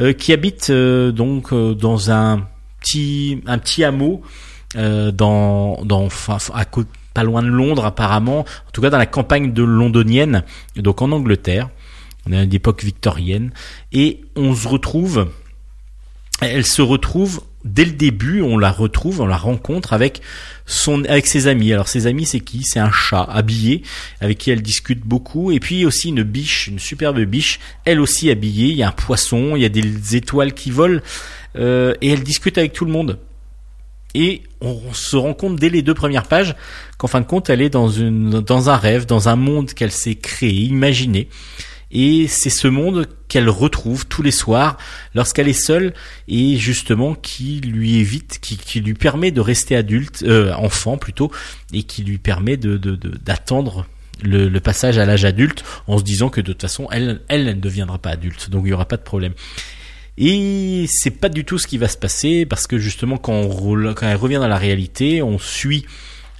[0.00, 2.46] euh, qui habite euh, donc euh, dans un
[2.80, 4.22] petit un petit hameau
[4.76, 6.08] dans dans
[6.52, 6.64] à
[7.14, 10.42] pas loin de Londres apparemment, en tout cas dans la campagne de londonienne,
[10.76, 11.68] donc en Angleterre.
[12.26, 13.52] On est à l'époque victorienne
[13.92, 15.28] et on se retrouve
[16.44, 20.20] elle se retrouve dès le début, on la retrouve, on la rencontre avec
[20.66, 21.72] son, avec ses amis.
[21.72, 22.62] Alors ses amis, c'est qui?
[22.62, 23.82] C'est un chat habillé
[24.20, 28.30] avec qui elle discute beaucoup, et puis aussi une biche, une superbe biche, elle aussi
[28.30, 28.68] habillée.
[28.68, 31.00] Il y a un poisson, il y a des étoiles qui volent,
[31.56, 33.18] euh, et elle discute avec tout le monde.
[34.14, 36.54] Et on se rend compte dès les deux premières pages
[36.98, 39.90] qu'en fin de compte, elle est dans une, dans un rêve, dans un monde qu'elle
[39.90, 41.28] s'est créé, imaginé.
[41.94, 44.76] Et c'est ce monde qu'elle retrouve tous les soirs
[45.14, 45.94] lorsqu'elle est seule
[46.28, 51.30] et justement qui lui évite, qui, lui permet de rester adulte, euh, enfant plutôt,
[51.72, 53.86] et qui lui permet de d'attendre
[54.22, 57.52] le, passage à l'âge adulte en se disant que de toute façon elle, elle, ne
[57.52, 59.32] deviendra pas adulte, donc il y aura pas de problème.
[60.16, 63.94] Et c'est pas du tout ce qui va se passer parce que justement quand, on,
[63.94, 65.86] quand elle revient dans la réalité, on suit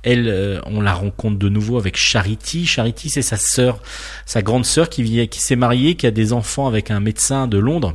[0.04, 2.66] elle, euh, on la rencontre de nouveau avec Charity.
[2.66, 3.80] Charity, c'est sa sœur,
[4.26, 7.58] sa grande sœur qui, qui s'est mariée, qui a des enfants avec un médecin de
[7.58, 7.94] Londres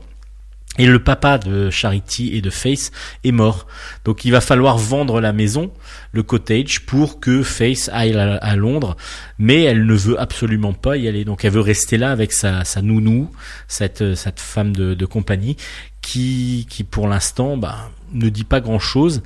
[0.79, 2.91] Et le papa de Charity et de Face
[3.23, 3.67] est mort.
[4.05, 5.71] Donc il va falloir vendre la maison,
[6.11, 8.97] le cottage, pour que Face aille à, Londres.
[9.37, 11.25] Mais elle ne veut absolument pas y aller.
[11.25, 13.29] Donc elle veut rester là avec sa, sa nounou,
[13.67, 15.57] cette, cette femme de, compagnie,
[16.01, 19.21] qui, qui pour l'instant bah, ne dit pas grand-chose.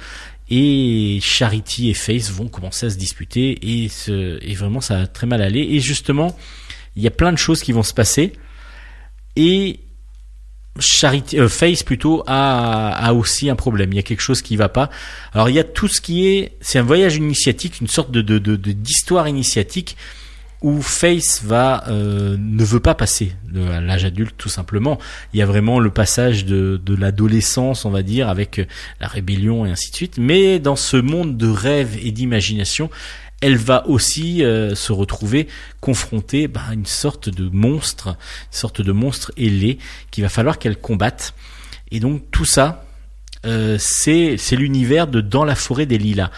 [0.49, 3.57] Et Charity et Face vont commencer à se disputer.
[3.61, 5.61] Et, et vraiment ça va très mal aller.
[5.61, 6.37] Et justement,
[6.95, 8.33] il y a plein de choses qui vont se passer.
[9.35, 9.79] Et
[10.79, 13.93] Charity, euh, Face plutôt a, a aussi un problème.
[13.93, 14.89] Il y a quelque chose qui va pas.
[15.33, 18.21] Alors il y a tout ce qui est, c'est un voyage initiatique, une sorte de
[18.37, 19.95] d'histoire de, initiatique
[20.63, 24.97] où Face va euh, ne veut pas passer à l'âge adulte tout simplement.
[25.33, 28.65] Il y a vraiment le passage de, de l'adolescence, on va dire, avec
[28.99, 30.17] la rébellion et ainsi de suite.
[30.17, 32.89] Mais dans ce monde de rêve et d'imagination,
[33.43, 35.49] elle va aussi euh, se retrouver
[35.81, 39.79] confrontée bah, à une sorte de monstre, une sorte de monstre ailé
[40.11, 41.33] qu'il va falloir qu'elle combatte.
[41.91, 42.85] Et donc tout ça,
[43.45, 46.31] euh, c'est l'univers de Dans la forêt des lilas.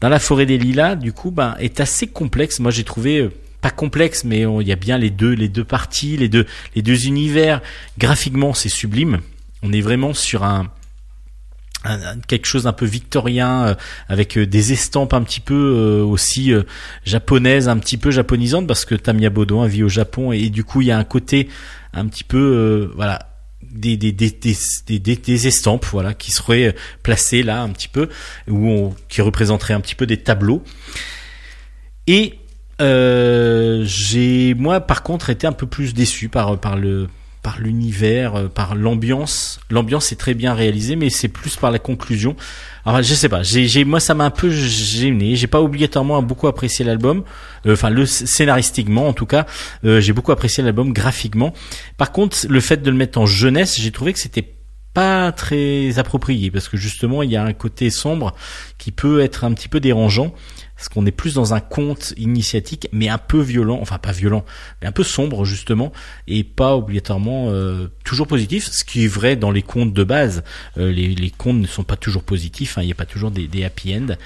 [0.00, 2.60] Dans la forêt des lilas, du coup, bah, est assez complexe.
[2.60, 3.32] Moi, j'ai trouvé euh,
[3.70, 7.06] complexe, mais il y a bien les deux les deux parties, les deux les deux
[7.06, 7.60] univers.
[7.98, 9.20] Graphiquement, c'est sublime.
[9.62, 10.70] On est vraiment sur un
[12.26, 13.74] quelque chose un peu victorien euh,
[14.08, 16.52] avec euh, des estampes un petit peu euh, aussi
[17.04, 20.80] japonaises, un petit peu japonisantes parce que Tamiya Baudouin vit au Japon et, du coup
[20.80, 21.48] il y a un côté
[21.92, 23.30] un petit peu voilà
[23.62, 28.08] des des, des, des, des, estampes voilà qui seraient placées là un petit peu
[28.48, 30.62] où qui représenteraient un petit peu des tableaux
[32.06, 32.38] et
[32.80, 37.08] euh, j'ai moi par contre été un peu plus déçu par par le
[37.46, 39.60] par l'univers, euh, par l'ambiance.
[39.70, 42.34] L'ambiance est très bien réalisée, mais c'est plus par la conclusion.
[42.84, 45.36] Alors je sais pas, j'ai, moi ça m'a un peu gêné.
[45.36, 47.22] J'ai pas obligatoirement beaucoup apprécié l'album,
[47.66, 49.46] euh, enfin le scénaristiquement en tout cas,
[49.84, 51.52] euh, j'ai beaucoup apprécié l'album graphiquement.
[51.98, 54.56] Par contre, le fait de le mettre en jeunesse, j'ai trouvé que c'était
[54.92, 58.34] pas très approprié parce que justement il y a un côté sombre
[58.76, 60.34] qui peut être un petit peu dérangeant
[60.76, 64.44] parce qu'on est plus dans un conte initiatique, mais un peu violent, enfin pas violent,
[64.80, 65.92] mais un peu sombre justement,
[66.28, 70.44] et pas obligatoirement euh, toujours positif, ce qui est vrai dans les contes de base.
[70.76, 73.30] Euh, les, les, contes ne sont pas toujours positifs, hein, il n'y a pas toujours
[73.30, 74.16] des, des happy end.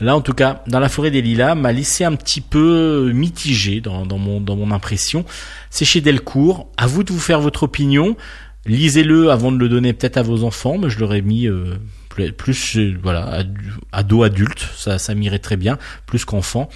[0.00, 3.80] Là, en tout cas, dans la forêt des lilas, m'a laissé un petit peu mitigé
[3.80, 5.24] dans, dans, mon, dans mon impression.
[5.70, 6.70] C'est chez Delcourt.
[6.76, 8.14] À vous de vous faire votre opinion.
[8.66, 10.76] Lisez-le avant de le donner peut-être à vos enfants.
[10.76, 11.76] Mais je l'aurais mis euh,
[12.36, 13.44] plus euh, voilà
[13.92, 16.68] ado adulte ça ça m'irait très bien plus qu'enfant.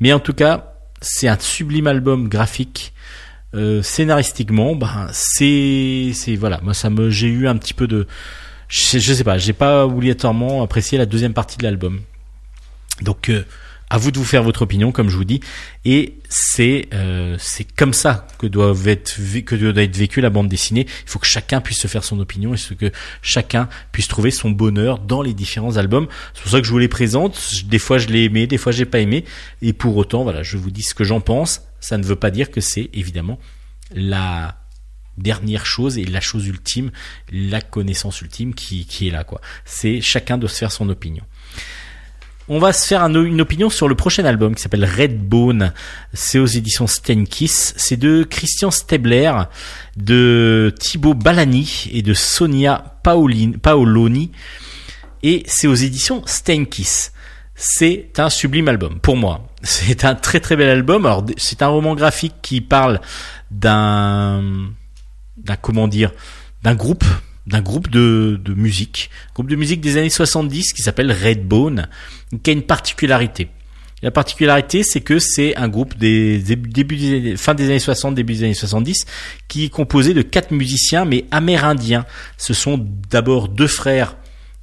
[0.00, 2.92] Mais en tout cas c'est un sublime album graphique.
[3.54, 8.06] Euh, scénaristiquement ben c'est c'est voilà moi ça me j'ai eu un petit peu de
[8.68, 12.00] je, je sais pas j'ai pas obligatoirement apprécié la deuxième partie de l'album.
[13.02, 13.44] Donc euh,
[13.92, 15.40] à vous de vous faire votre opinion, comme je vous dis.
[15.84, 17.36] Et c'est euh,
[17.76, 20.86] comme ça que doit être que doit être vécue la bande dessinée.
[21.04, 24.48] Il faut que chacun puisse se faire son opinion et que chacun puisse trouver son
[24.48, 26.08] bonheur dans les différents albums.
[26.32, 27.38] C'est pour ça que je vous les présente.
[27.66, 29.26] Des fois je l'ai aimé, des fois j'ai pas aimé.
[29.60, 31.60] Et pour autant, voilà, je vous dis ce que j'en pense.
[31.78, 33.38] Ça ne veut pas dire que c'est évidemment
[33.94, 34.56] la
[35.18, 36.92] dernière chose et la chose ultime,
[37.30, 39.42] la connaissance ultime qui, qui est là quoi.
[39.66, 41.24] C'est chacun doit se faire son opinion.
[42.48, 45.72] On va se faire une opinion sur le prochain album qui s'appelle Redbone.
[46.12, 47.72] C'est aux éditions Steinkiss.
[47.76, 49.32] C'est de Christian Stebler,
[49.96, 54.32] de Thibaut Balani et de Sonia Paoloni.
[55.22, 57.12] Et c'est aux éditions Steinkiss.
[57.54, 59.46] C'est un sublime album pour moi.
[59.62, 61.08] C'est un très très bel album.
[61.36, 63.00] C'est un roman graphique qui parle
[63.52, 64.42] d'un
[65.36, 66.10] d'un comment dire
[66.62, 67.04] d'un groupe
[67.46, 71.88] d'un groupe de, musique, groupe de musique des années 70 qui s'appelle Redbone,
[72.42, 73.48] qui a une particularité.
[74.02, 78.34] La particularité, c'est que c'est un groupe des début des, fin des années 60, début
[78.34, 79.06] des années 70,
[79.46, 82.04] qui est composé de quatre musiciens, mais amérindiens.
[82.36, 84.16] Ce sont d'abord deux frères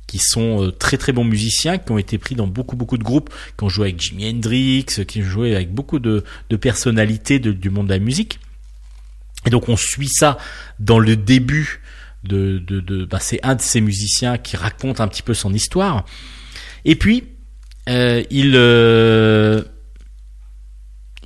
[0.08, 3.04] qui sont euh, très très bons musiciens, qui ont été pris dans beaucoup beaucoup de
[3.04, 6.24] groupes, qui ont joué avec Jimi Hendrix, qui ont joué avec beaucoup de
[6.60, 8.40] personnalités du monde de la musique.
[9.46, 10.38] Et donc on suit ça
[10.80, 11.82] dans le début
[12.24, 15.54] de, de, de bah, c'est un de ces musiciens qui raconte un petit peu son
[15.54, 16.06] histoire.
[16.86, 17.24] Et puis
[17.88, 19.64] euh, il euh,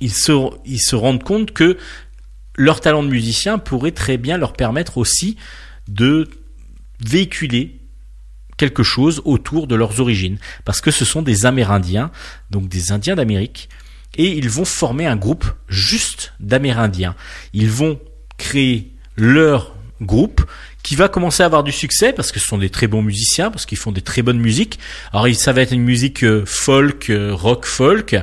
[0.00, 0.32] ils se
[0.64, 1.76] ils se rendent compte que
[2.56, 5.36] leur talent de musicien pourrait très bien leur permettre aussi
[5.88, 6.28] de
[7.04, 7.80] véhiculer
[8.56, 12.10] quelque chose autour de leurs origines parce que ce sont des Amérindiens
[12.50, 13.68] donc des Indiens d'Amérique
[14.16, 17.16] et ils vont former un groupe juste d'Amérindiens
[17.52, 18.00] ils vont
[18.38, 20.48] créer leur groupe
[20.84, 23.50] qui va commencer à avoir du succès parce que ce sont des très bons musiciens,
[23.50, 24.78] parce qu'ils font des très bonnes musiques.
[25.12, 28.14] Alors ça va être une musique euh, folk, euh, rock folk.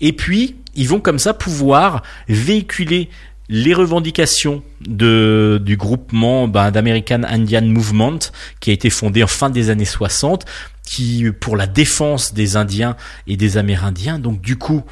[0.00, 3.08] Et puis, ils vont comme ça pouvoir véhiculer
[3.48, 8.18] les revendications de du groupement ben, d'American Indian Movement
[8.58, 10.46] qui a été fondé en fin des années 60
[10.82, 14.82] qui pour la défense des Indiens et des Amérindiens donc du coup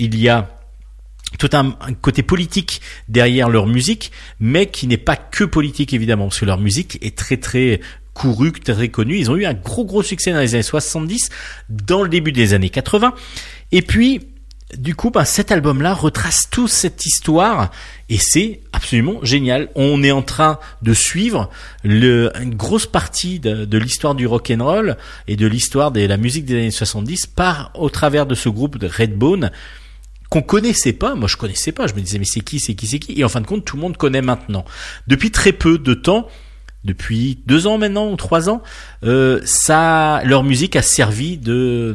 [0.00, 0.50] il y a
[1.38, 6.40] tout un, côté politique derrière leur musique, mais qui n'est pas que politique évidemment, parce
[6.40, 7.80] que leur musique est très très
[8.14, 9.18] courue, très connue.
[9.18, 11.30] Ils ont eu un gros gros succès dans les années 70,
[11.68, 13.14] dans le début des années 80.
[13.72, 14.20] Et puis,
[14.76, 17.70] du coup, ben, cet album-là retrace toute cette histoire
[18.08, 19.68] et c'est absolument génial.
[19.74, 21.50] On est en train de suivre
[21.84, 24.96] le, une grosse partie de, de l'histoire du rock and roll
[25.28, 28.78] et de l'histoire de la musique des années 70 par au travers de ce groupe
[28.78, 29.50] de Redbone
[30.32, 31.14] qu'on connaissait pas.
[31.14, 31.86] Moi, je connaissais pas.
[31.86, 33.20] Je me disais, mais c'est qui, c'est qui, c'est qui?
[33.20, 34.64] Et en fin de compte, tout le monde connaît maintenant.
[35.06, 36.26] Depuis très peu de temps,
[36.84, 38.62] depuis deux ans maintenant ou trois ans,
[39.04, 41.94] euh, ça, leur musique a servi de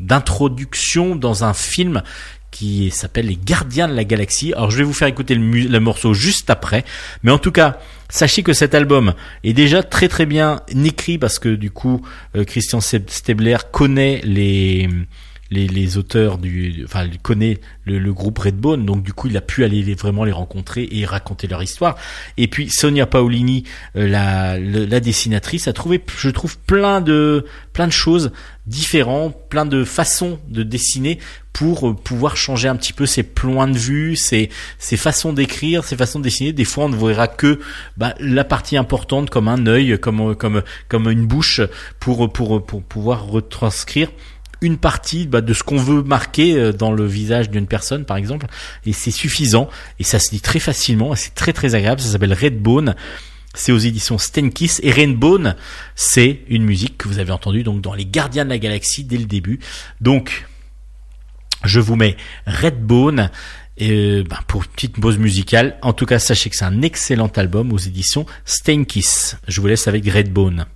[0.00, 2.02] d'introduction dans un film
[2.50, 4.52] qui s'appelle Les Gardiens de la Galaxie.
[4.54, 6.84] Alors, je vais vous faire écouter le, morceau juste après,
[7.22, 7.78] mais en tout cas.
[8.10, 9.12] Sachez que cet album
[9.44, 12.00] est déjà très très bien écrit parce que du coup
[12.36, 14.88] euh, Christian Stebler connaît les
[15.50, 19.36] les, les auteurs du, enfin, il connaît le, le, groupe Redbone, donc du coup, il
[19.36, 21.96] a pu aller vraiment les rencontrer et raconter leur histoire.
[22.36, 23.64] Et puis Sonia Paolini,
[23.96, 28.32] euh, la, la, dessinatrice, a trouvé, je trouve, plein de, plein de choses
[28.66, 31.18] différentes, plein de façons de dessiner
[31.54, 35.82] pour euh, pouvoir changer un petit peu ses points de vue, ses, ses façons d'écrire,
[35.82, 36.52] ses façons de dessiner.
[36.52, 37.58] Des fois, on ne verra que
[37.96, 41.62] bah, la partie importante, comme un œil, comme comme comme une bouche,
[41.98, 44.10] pour pour pour pouvoir retranscrire
[44.60, 48.16] une partie bah, de ce qu'on veut marquer euh, dans le visage d'une personne, par
[48.16, 48.46] exemple,
[48.86, 49.68] et c'est suffisant,
[49.98, 52.94] et ça se dit très facilement, et c'est très très agréable, ça s'appelle Redbone,
[53.54, 55.56] c'est aux éditions Stenkiss, et Rainbone,
[55.94, 59.18] c'est une musique que vous avez entendue donc dans Les Gardiens de la Galaxie dès
[59.18, 59.60] le début,
[60.00, 60.46] donc
[61.64, 62.16] je vous mets
[62.46, 63.30] Redbone,
[63.76, 67.28] et, bah, pour une petite pause musicale, en tout cas sachez que c'est un excellent
[67.36, 70.66] album aux éditions Stenkiss, je vous laisse avec Redbone.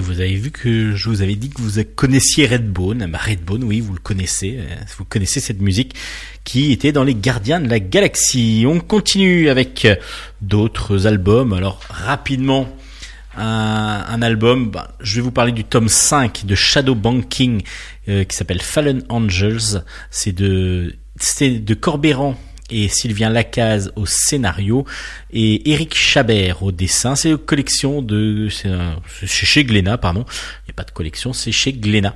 [0.00, 3.06] Vous avez vu que je vous avais dit que vous connaissiez Redbone.
[3.10, 4.56] Bah, Redbone, oui, vous le connaissez.
[4.58, 5.94] Euh, vous connaissez cette musique
[6.44, 8.64] qui était dans les Gardiens de la Galaxie.
[8.66, 9.86] On continue avec
[10.40, 11.52] d'autres albums.
[11.52, 12.68] Alors, rapidement,
[13.36, 17.62] un, album, bah, je vais vous parler du tome 5 de Shadow Banking
[18.08, 19.82] euh, qui s'appelle Fallen Angels.
[20.10, 22.36] C'est de, c'est de Corbéran
[22.70, 24.86] et Sylvien Lacaze au scénario
[25.32, 27.14] et Eric Chabert au dessin.
[27.14, 30.24] C'est une collection de, c'est chez Glénat, pardon.
[30.28, 32.14] Il n'y a pas de collection, c'est chez Glénat.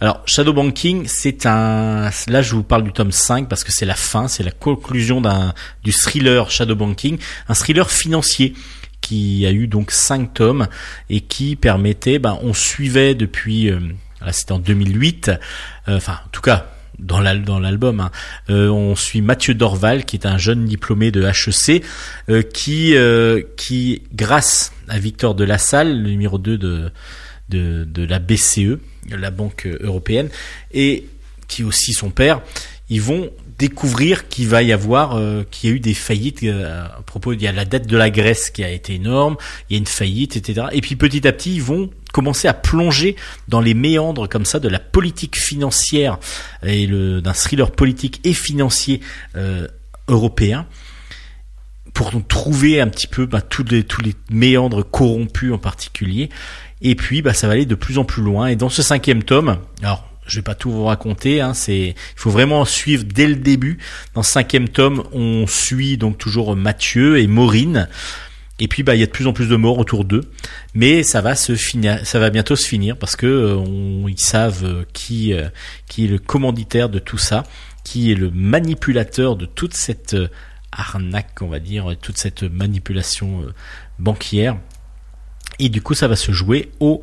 [0.00, 3.86] Alors, Shadow Banking, c'est un, là je vous parle du tome 5 parce que c'est
[3.86, 7.18] la fin, c'est la conclusion d'un, du thriller Shadow Banking,
[7.48, 8.52] un thriller financier
[9.00, 10.68] qui a eu donc 5 tomes
[11.08, 13.78] et qui permettait, ben, on suivait depuis, euh,
[14.20, 15.30] là c'était en 2008,
[15.88, 16.66] euh, enfin en tout cas
[16.98, 18.00] dans l'album.
[18.00, 18.10] Hein.
[18.50, 21.82] Euh, on suit Mathieu Dorval, qui est un jeune diplômé de HEC,
[22.28, 26.90] euh, qui, euh, qui, grâce à Victor de la Salle, le numéro 2 de,
[27.48, 28.78] de, de la BCE,
[29.10, 30.28] la Banque européenne,
[30.72, 31.06] et
[31.48, 32.40] qui est aussi son père,
[32.88, 36.84] ils vont découvrir qu'il va y avoir, euh, qu'il y a eu des faillites euh,
[36.84, 39.36] à propos, il y a la dette de la Grèce qui a été énorme,
[39.68, 40.66] il y a une faillite, etc.
[40.72, 43.16] Et puis petit à petit, ils vont commencer à plonger
[43.48, 46.18] dans les méandres comme ça de la politique financière
[46.62, 49.00] et d'un thriller politique et financier
[49.36, 49.66] euh,
[50.08, 50.66] européen
[51.94, 56.28] pour trouver un petit peu bah, tous les tous les méandres corrompus en particulier.
[56.82, 58.48] Et puis, bah, ça va aller de plus en plus loin.
[58.48, 61.40] Et dans ce cinquième tome, alors je vais pas tout vous raconter.
[61.40, 63.78] Hein, c'est, il faut vraiment suivre dès le début.
[64.14, 67.88] Dans le cinquième tome, on suit donc toujours Mathieu et Maureen.
[68.58, 70.22] Et puis bah il y a de plus en plus de morts autour d'eux,
[70.74, 74.84] mais ça va se finir, ça va bientôt se finir parce que euh, savent euh,
[74.94, 75.48] qui euh,
[75.88, 77.42] qui est le commanditaire de tout ça,
[77.84, 80.16] qui est le manipulateur de toute cette
[80.72, 83.44] arnaque, on va dire, toute cette manipulation
[83.98, 84.56] banquière.
[85.58, 87.00] Et du coup, ça va se jouer au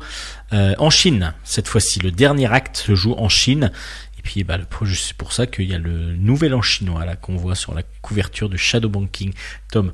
[0.52, 1.98] euh, en Chine cette fois-ci.
[2.00, 3.72] Le dernier acte se joue en Chine.
[4.18, 4.58] Et puis, bah,
[4.94, 7.82] c'est pour ça qu'il y a le nouvel an chinois là qu'on voit sur la
[8.02, 9.32] couverture de Shadow Banking,
[9.70, 9.92] tome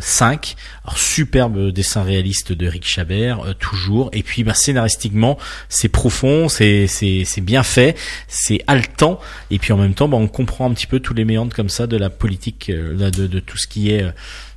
[0.00, 0.54] 5.
[0.56, 4.10] Euh, Alors superbe dessin réaliste de Rick Chabert, euh, toujours.
[4.12, 5.38] Et puis bah, scénaristiquement,
[5.68, 7.96] c'est profond, c'est c'est bien fait,
[8.28, 9.20] c'est haletant.
[9.50, 11.68] Et puis en même temps, bah, on comprend un petit peu tous les méandres comme
[11.68, 14.06] ça de la politique, de, de tout ce qui est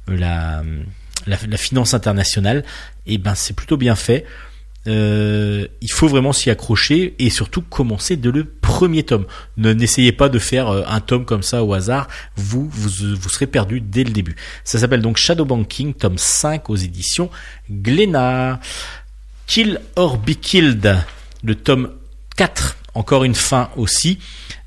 [0.08, 0.64] la
[1.28, 2.64] la, finance internationale,
[3.06, 4.26] et eh ben c'est plutôt bien fait.
[4.88, 9.26] Euh, il faut vraiment s'y accrocher et surtout commencer de le premier tome.
[9.58, 13.30] Ne n'essayez pas de faire euh, un tome comme ça au hasard, vous vous, vous
[13.30, 14.36] serez perdu dès le début.
[14.64, 17.32] Ça s'appelle donc Shadow Banking, tome 5 aux éditions
[17.70, 18.60] Glénat.
[19.48, 20.98] Kill or Be Killed,
[21.44, 21.92] le tome
[22.36, 24.20] 4 encore une fin aussi.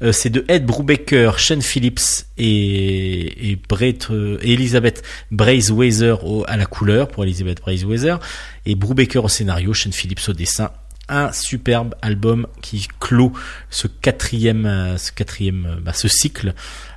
[0.02, 6.66] Euh, c'est de Ed Brubaker, Shane Phillips et, et, Brett, euh, Elizabeth Brazeweather à la
[6.66, 8.20] couleur pour Elizabeth Brazeweather
[8.64, 10.70] et Brubaker au scénario, Shane Phillips au dessin.
[11.08, 13.32] Un superbe album qui clôt
[13.70, 16.54] ce quatrième, euh, ce quatrième, bah, ce cycle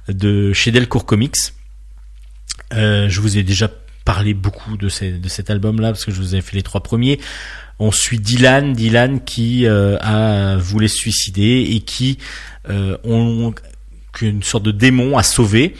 [0.07, 1.53] de chez Delcourt Comics.
[2.71, 3.69] je vous ai déjà
[4.05, 7.19] parlé beaucoup de, de cet album-là parce que je vous ai fait les trois premiers
[7.81, 12.19] on suit Dylan, Dylan qui euh, a voulu se suicider et qui
[12.69, 13.55] euh, ont
[14.21, 15.73] une sorte de démon à sauver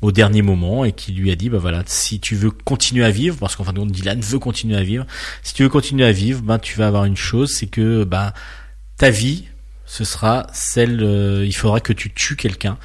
[0.00, 3.10] au dernier moment et qui lui a dit bah voilà si tu veux continuer à
[3.10, 5.04] vivre parce qu'en fin de compte Dylan veut continuer à vivre
[5.42, 8.34] si tu veux continuer à vivre ben tu vas avoir une chose c'est que bah
[8.96, 9.46] ta vie
[9.84, 12.78] ce sera celle euh, il faudra que tu tues quelqu'un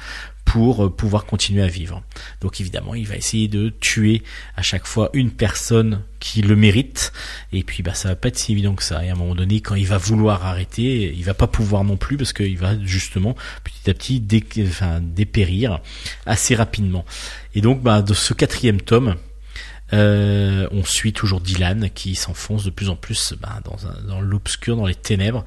[0.44, 2.02] pour euh, pouvoir continuer à vivre.
[2.40, 4.22] Donc évidemment, il va essayer de tuer
[4.56, 7.12] à chaque fois une personne qui le mérite.
[7.52, 9.04] Et puis bah ça va pas être si évident que ça.
[9.04, 11.96] Et à un moment donné, quand il va vouloir arrêter, il va pas pouvoir non
[11.96, 14.22] plus parce qu'il va justement petit à petit
[14.68, 15.80] enfin, dépérir
[16.26, 17.04] assez rapidement.
[17.54, 19.16] Et donc bah, de ce quatrième tome,
[19.92, 23.76] euh, on suit toujours Dylan qui s'enfonce de plus en plus bah, dans,
[24.08, 25.44] dans l'obscur, dans les ténèbres.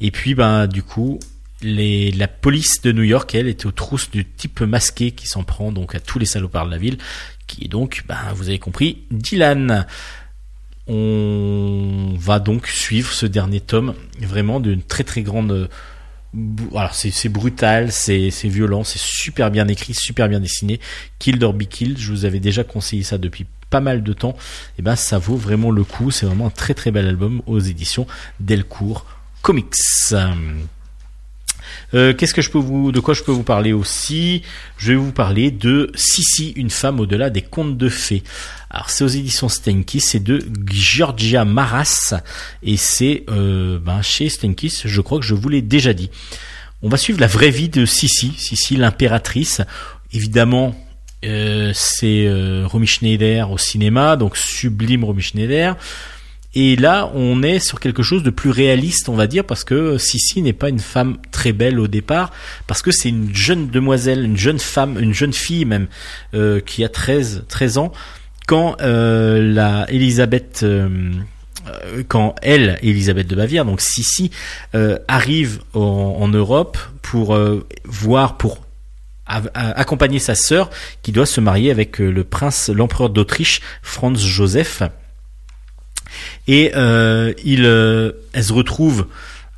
[0.00, 1.18] Et puis bah du coup,
[1.62, 5.72] la police de New York, elle, est aux trousses du type masqué qui s'en prend
[5.72, 6.98] donc à tous les salopards de la ville,
[7.46, 9.86] qui est donc, ben, vous avez compris, Dylan.
[10.86, 15.70] On va donc suivre ce dernier tome, vraiment d'une très très grande
[16.74, 20.80] alors c'est brutal, c'est violent, c'est super bien écrit, super bien dessiné.
[21.18, 24.36] Kill or Be Killed, je vous avais déjà conseillé ça depuis pas mal de temps.
[24.78, 27.60] Et ben ça vaut vraiment le coup, c'est vraiment un très très bel album aux
[27.60, 28.06] éditions
[28.40, 29.06] Delcourt
[29.42, 29.74] Comics.
[31.94, 34.42] Euh, qu'est-ce que je peux vous, de quoi je peux vous parler aussi?
[34.76, 38.22] Je vais vous parler de Sissi, une femme au-delà des contes de fées.
[38.70, 42.14] Alors c'est aux éditions Stenkis, c'est de Georgia Maras
[42.62, 44.82] et c'est euh, ben, chez Stenkis.
[44.84, 46.10] Je crois que je vous l'ai déjà dit.
[46.82, 49.62] On va suivre la vraie vie de Sissi, Sissi l'impératrice.
[50.12, 50.74] Évidemment,
[51.24, 55.76] euh, c'est euh, Romy Schneider au cinéma, donc sublime Romy Schneider.
[56.54, 59.98] Et là, on est sur quelque chose de plus réaliste, on va dire, parce que
[59.98, 62.30] Sissi n'est pas une femme très belle au départ,
[62.66, 65.88] parce que c'est une jeune demoiselle, une jeune femme, une jeune fille même,
[66.34, 67.92] euh, qui a 13, 13 ans,
[68.46, 70.60] quand euh, la Elisabeth...
[70.62, 71.10] Euh,
[72.08, 74.30] quand elle, Elisabeth de Bavière, donc Sissi,
[75.08, 77.38] arrive en, en, Europe pour
[77.86, 78.60] voir, pour
[79.24, 80.68] accompagner sa sœur
[81.00, 84.82] qui doit se marier avec le prince, l'empereur d'Autriche, Franz Joseph.
[86.46, 89.06] Et euh, il, euh, elle se retrouve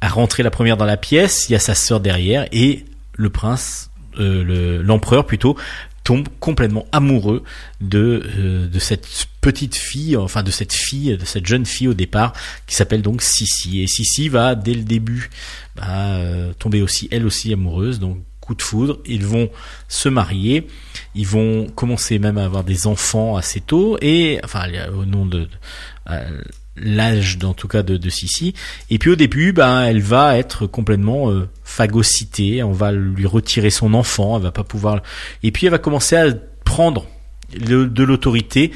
[0.01, 1.49] à rentrer la première dans la pièce.
[1.49, 2.85] Il y a sa sœur derrière et
[3.15, 5.57] le prince, euh, l'empereur plutôt,
[6.07, 7.43] tombe complètement amoureux
[7.81, 11.95] de euh, de cette petite fille, enfin de cette fille, de cette jeune fille au
[11.95, 12.33] départ,
[12.69, 13.83] qui s'appelle donc Sissi.
[13.83, 15.31] Et Sissi va dès le début
[15.75, 17.99] bah, euh, tomber aussi elle aussi amoureuse.
[17.99, 19.51] Donc coup de foudre, ils vont
[19.89, 20.69] se marier,
[21.17, 25.49] ils vont commencer même à avoir des enfants assez tôt et enfin au nom de,
[26.77, 28.55] l'âge en tout cas de, de Sissi.
[28.91, 32.63] Et puis au début, ben elle va être complètement euh, phagocytée.
[32.63, 34.37] On va lui retirer son enfant.
[34.37, 35.03] Elle va pas pouvoir.
[35.43, 36.33] Et puis elle va commencer à
[36.65, 37.07] prendre
[37.55, 38.73] de l'autorité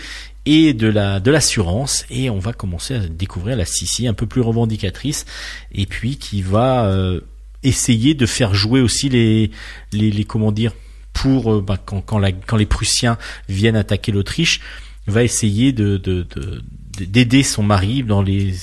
[0.47, 4.27] et de la de l'assurance et on va commencer à découvrir la Sissi un peu
[4.27, 5.27] plus revendicatrice
[5.73, 7.21] et puis qui va euh,
[7.63, 9.51] essayer de faire jouer aussi les
[9.93, 10.73] les, les comment dire
[11.13, 14.61] pour euh, ben, quand quand, la, quand les Prussiens viennent attaquer l'Autriche
[15.07, 16.63] va essayer de, de, de
[17.07, 18.55] d'aider son mari dans les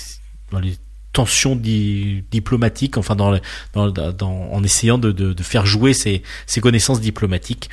[0.51, 0.75] dans les
[1.13, 3.39] tensions diplomatiques, enfin dans,
[3.73, 7.71] dans, en essayant de, de, de, faire jouer ses, ses connaissances diplomatiques.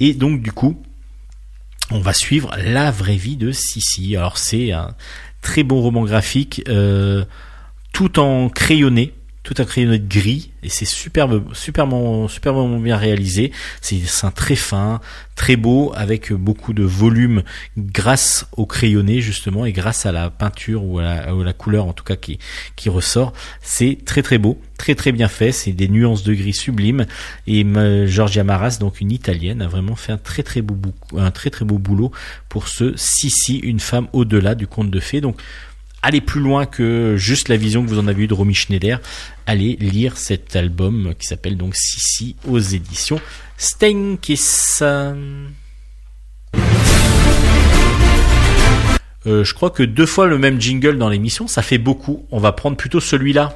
[0.00, 0.82] Et donc du coup,
[1.90, 4.16] on va suivre la vraie vie de Sissi.
[4.16, 4.94] Alors c'est un
[5.42, 7.24] très bon roman graphique, euh,
[7.92, 9.14] tout en crayonné
[9.46, 13.52] tout un crayonné de gris et c'est superbe, superbement, superbement bien réalisé.
[13.80, 15.00] C'est des dessins très fins,
[15.36, 17.44] très beaux, avec beaucoup de volume
[17.78, 22.02] grâce au crayonné justement et grâce à la peinture ou à la, couleur en tout
[22.02, 22.40] cas qui,
[22.74, 23.34] qui ressort.
[23.62, 25.52] C'est très très beau, très très bien fait.
[25.52, 27.06] C'est des nuances de gris sublimes
[27.46, 27.64] et
[28.08, 30.76] Georgia Maras, donc une italienne, a vraiment fait un très très beau,
[31.16, 32.10] un très très beau boulot
[32.48, 35.20] pour ce Sissi, une femme au-delà du conte de fées.
[35.20, 35.40] Donc
[36.06, 39.00] allez plus loin que juste la vision que vous en avez eue de Romy Schneider.
[39.44, 43.20] Allez lire cet album qui s'appelle donc Sissi aux éditions
[43.58, 44.82] Steinkiss.
[44.82, 45.48] Euh,
[49.26, 52.24] je crois que deux fois le même jingle dans l'émission, ça fait beaucoup.
[52.30, 53.52] On va prendre plutôt celui-là.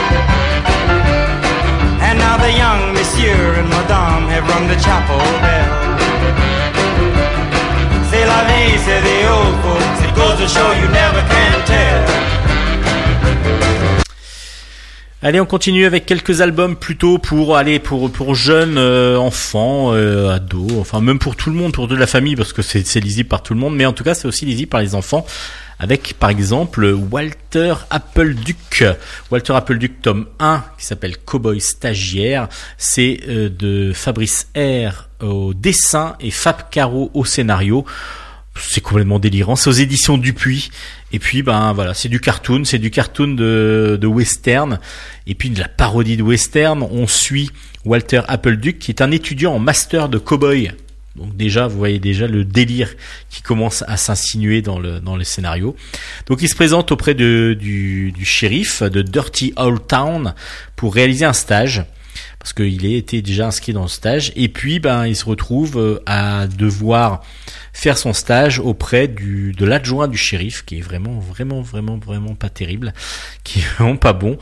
[2.42, 5.70] The young monsieur and madame have rung the chapel bell.
[8.10, 10.02] C'est la vie, c'est the old folks.
[10.04, 12.32] It goes to show you never can tell.
[15.24, 20.34] Allez, on continue avec quelques albums plutôt pour aller pour pour jeunes euh, enfants, euh,
[20.34, 23.30] ados, enfin même pour tout le monde, pour de la famille parce que c'est lisible
[23.30, 25.24] par tout le monde, mais en tout cas c'est aussi lisible par les enfants
[25.78, 28.84] avec par exemple Walter Appleduc.
[29.30, 32.49] Walter Appleduc tome 1 qui s'appelle Cowboy stagiaire.
[32.80, 37.86] C'est euh, de Fabrice R au dessin et Fab Caro au scénario.
[38.56, 39.56] C'est complètement délirant.
[39.56, 40.72] C'est aux éditions Dupuis.
[41.14, 44.80] Et puis, ben voilà, c'est du cartoon, c'est du cartoon de, de western.
[45.28, 46.84] Et puis de la parodie de western.
[46.84, 47.49] On suit
[47.86, 50.72] Walter Appleduc, qui est un étudiant en master de cowboy
[51.16, 52.93] donc déjà, vous voyez déjà le délire
[53.30, 55.76] qui commence à s'insinuer dans le, dans le scénario.
[56.28, 60.34] Donc il se présente auprès de, du, du shérif de Dirty Old Town
[60.76, 61.84] pour réaliser un stage
[62.42, 64.32] parce qu'il était déjà inscrit dans le stage.
[64.36, 67.24] Et puis ben il se retrouve euh, à devoir
[67.72, 72.34] faire son stage auprès du de l'adjoint du shérif qui est vraiment vraiment vraiment vraiment
[72.34, 72.94] pas terrible
[73.44, 74.39] qui est vraiment pas bon.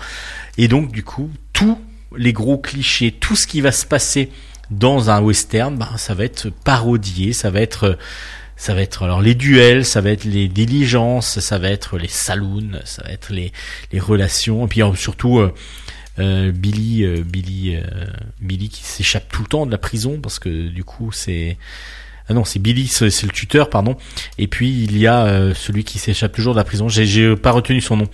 [0.57, 1.77] Et donc du coup tous
[2.15, 4.29] les gros clichés tout ce qui va se passer
[4.71, 7.97] dans un western, ben, ça va être parodié, ça va être
[8.55, 12.07] ça va être alors les duels, ça va être les diligences, ça va être les
[12.07, 13.51] saloons, ça va être les,
[13.91, 15.53] les relations, et puis surtout euh,
[16.51, 17.77] Billy, euh, Billy,
[18.41, 21.57] Billy qui s'échappe tout le temps de la prison parce que du coup c'est
[22.31, 23.97] ah non, c'est Billy, c'est le tuteur, pardon.
[24.37, 26.87] Et puis il y a euh, celui qui s'échappe toujours de la prison.
[26.87, 28.07] J'ai pas retenu son nom.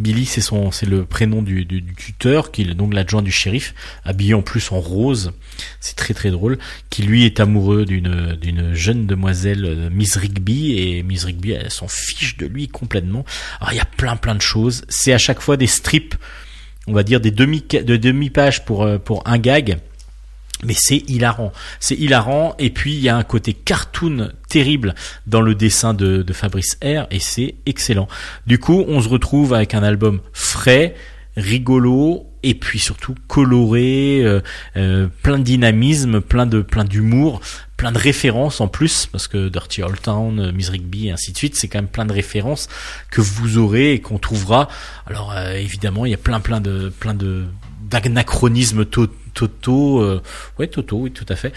[0.00, 3.74] Billy, c'est son, c'est le prénom du, du, tuteur, qui est donc l'adjoint du shérif,
[4.04, 5.32] habillé en plus en rose.
[5.78, 6.58] C'est très très drôle.
[6.90, 11.70] Qui lui est amoureux d'une d'une jeune demoiselle, euh, Miss Rigby, et Miss Rigby, elle
[11.70, 13.24] s'en fiche de lui complètement.
[13.60, 14.82] Alors il y a plein plein de choses.
[14.88, 16.16] C'est à chaque fois des strips,
[16.90, 19.78] on va dire des demi de demi pages pour euh, pour un gag
[20.62, 21.52] mais c'est hilarant.
[21.78, 24.94] C'est hilarant et puis il y a un côté cartoon terrible
[25.26, 28.08] dans le dessin de, de Fabrice R et c'est excellent.
[28.46, 30.94] Du coup, on se retrouve avec un album frais,
[31.36, 34.40] rigolo et puis surtout coloré, euh,
[34.76, 37.40] euh, plein de dynamisme, plein de plein d'humour,
[37.76, 41.32] plein de références en plus parce que Dirty Old Town, euh, Miss Rigby et ainsi
[41.32, 42.68] de suite, c'est quand même plein de références
[43.10, 44.68] que vous aurez et qu'on trouvera.
[45.06, 47.44] Alors évidemment, il y a plein plein de plein de
[47.90, 48.84] d'anachronismes
[49.34, 50.22] Toto, euh,
[50.58, 51.52] ouais Toto, oui tout à fait.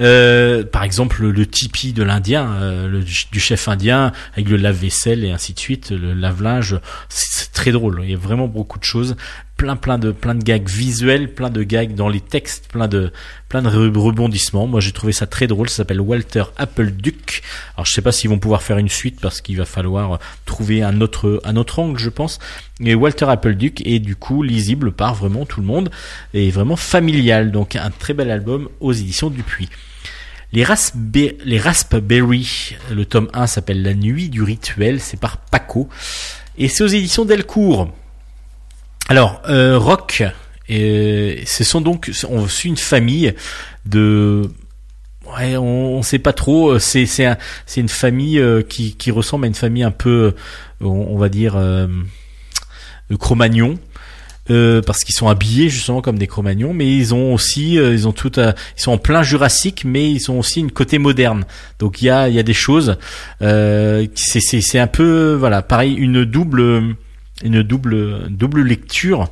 [0.00, 5.30] Euh, par exemple le tipi de l'Indien, euh, du chef indien avec le lave-vaisselle et
[5.30, 6.78] ainsi de suite, le lave-linge,
[7.08, 8.00] c'est très drôle.
[8.04, 9.16] Il y a vraiment beaucoup de choses,
[9.62, 13.12] plein plein de plein de gags visuels, plein de gags dans les textes, plein de
[13.48, 14.66] plein de rebondissements.
[14.66, 15.68] Moi j'ai trouvé ça très drôle.
[15.68, 17.42] Ça s'appelle Walter Appleduck.
[17.76, 20.82] Alors je sais pas s'ils vont pouvoir faire une suite parce qu'il va falloir trouver
[20.82, 22.40] un autre un autre angle, je pense.
[22.80, 25.92] Et Walter Appleduck est du coup lisible par vraiment tout le monde
[26.34, 29.68] et vraiment familier donc un très bel album aux éditions Dupuis.
[30.52, 30.66] Les,
[31.44, 35.88] les Raspberry, le tome 1 s'appelle La nuit du rituel, c'est par Paco,
[36.58, 37.88] et c'est aux éditions Delcourt.
[39.08, 40.22] Alors, euh, Rock,
[40.70, 43.34] euh, ce sont donc, on suit une famille
[43.84, 44.50] de
[45.26, 46.78] on, ne sait pas trop.
[46.78, 47.36] C'est c'est
[47.76, 50.34] une famille euh, qui ressemble à une famille un peu,
[50.80, 51.86] on, va dire, euh,
[53.18, 53.78] Cro-Magnon.
[54.50, 58.08] Euh, parce qu'ils sont habillés justement comme des Cro-Magnons, mais ils ont aussi, euh, ils
[58.08, 61.44] ont tout, ils sont en plein Jurassique, mais ils ont aussi une côté moderne.
[61.78, 62.96] Donc il y a, des choses.
[63.40, 66.96] Euh, c'est, c'est un peu, voilà, pareil, une double,
[67.42, 69.28] une double, double lecture.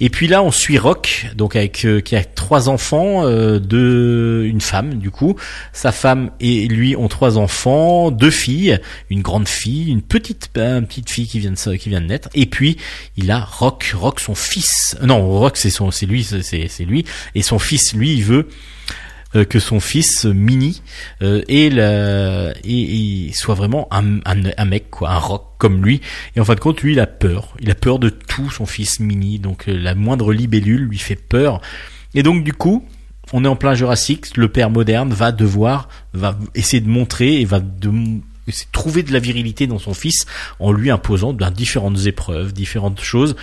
[0.00, 4.44] Et puis là, on suit Rock, donc avec euh, qui a trois enfants, euh, deux,
[4.46, 5.36] une femme du coup.
[5.72, 8.80] Sa femme et lui ont trois enfants, deux filles,
[9.10, 12.28] une grande fille, une petite une petite fille qui vient de qui vient de naître.
[12.34, 12.78] Et puis
[13.16, 14.96] il a Rock, Rock son fils.
[15.02, 17.04] Non, Rock c'est son, c'est lui, c'est lui.
[17.36, 18.81] Et son fils, lui, il veut euh,
[19.32, 20.82] que son fils Mini
[21.22, 26.00] euh, et, la, et, soit vraiment un, un, mec quoi, un rock comme lui.
[26.36, 27.54] Et en fin de compte, lui, il a peur.
[27.60, 29.38] Il a peur de tout son fils Mini.
[29.38, 31.60] Donc euh, la moindre libellule lui fait peur.
[32.14, 32.86] Et donc du coup,
[33.32, 34.36] on est en plein Jurassique.
[34.36, 37.90] Le père moderne va devoir va essayer de montrer et va de,
[38.72, 40.26] trouver de la virilité dans son fils
[40.58, 43.36] en lui imposant ben, différentes épreuves, différentes choses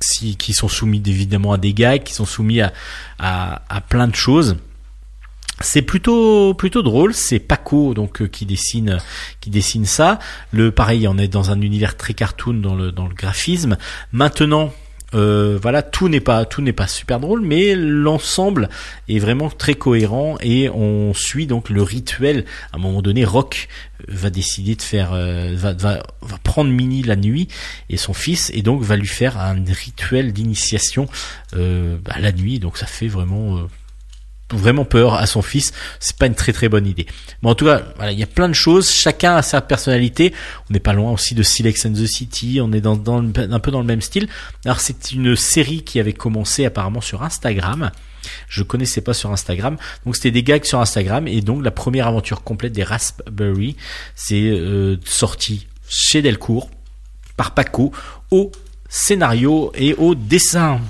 [0.00, 2.72] si, qui sont soumis évidemment à des gags, qui sont soumis à,
[3.18, 4.56] à, à plein de choses.
[5.60, 8.98] C'est plutôt plutôt drôle, c'est Paco donc euh, qui dessine
[9.40, 10.18] qui dessine ça.
[10.52, 13.78] Le pareil, on est dans un univers très cartoon dans le dans le graphisme.
[14.12, 14.72] Maintenant,
[15.14, 18.68] euh, voilà, tout n'est pas tout n'est pas super drôle, mais l'ensemble
[19.08, 22.44] est vraiment très cohérent et on suit donc le rituel.
[22.72, 23.68] À un moment donné, Rock
[24.08, 27.48] va décider de faire euh, va, va, va prendre Minnie la nuit
[27.88, 31.08] et son fils et donc va lui faire un rituel d'initiation
[31.54, 32.58] euh, bah, la nuit.
[32.58, 33.62] Donc ça fait vraiment euh,
[34.52, 37.06] vraiment peur à son fils, c'est pas une très très bonne idée.
[37.42, 40.32] Mais en tout cas, voilà, il y a plein de choses, chacun a sa personnalité.
[40.70, 43.60] On n'est pas loin aussi de Silex and the City, on est dans, dans, un
[43.60, 44.28] peu dans le même style.
[44.64, 47.90] Alors c'est une série qui avait commencé apparemment sur Instagram.
[48.48, 52.08] Je connaissais pas sur Instagram, donc c'était des gags sur Instagram et donc la première
[52.08, 53.76] aventure complète des Raspberry,
[54.16, 56.68] c'est euh, sorti chez Delcourt
[57.36, 57.92] par Paco
[58.32, 58.50] au
[58.88, 60.80] scénario et au dessin.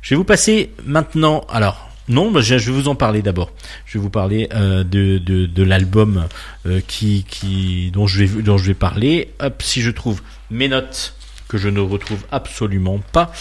[0.00, 3.52] Je vais vous passer maintenant, alors non, je vais vous en parler d'abord.
[3.84, 6.26] Je vais vous parler euh, de, l'album
[6.66, 9.32] euh, qui, qui, dont, je vais, dont je vais parler.
[9.40, 11.14] Hop, si je trouve mes notes
[11.48, 13.32] que je ne retrouve absolument pas,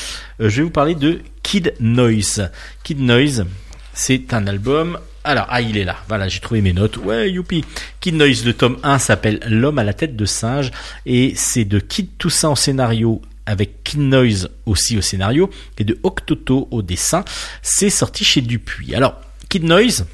[0.42, 2.50] euh, je vais vous parler de Kid Noise.
[2.84, 3.46] Kid Noise,
[3.94, 5.00] c'est un album.
[5.24, 5.98] Alors, ah, il est là.
[6.08, 6.98] Voilà, j'ai trouvé mes notes.
[6.98, 7.64] Ouais, youpi.
[8.00, 10.72] Kid Noise, le tome 1 s'appelle L'homme à la tête de singe
[11.06, 15.98] et c'est de Kid Toussaint en scénario avec Kid Noise aussi au scénario et de
[16.04, 17.26] Octoto au dessin.
[17.64, 18.94] C'est sorti chez Dupuis.
[18.94, 19.20] Alors,
[19.50, 20.06] Kid Noise,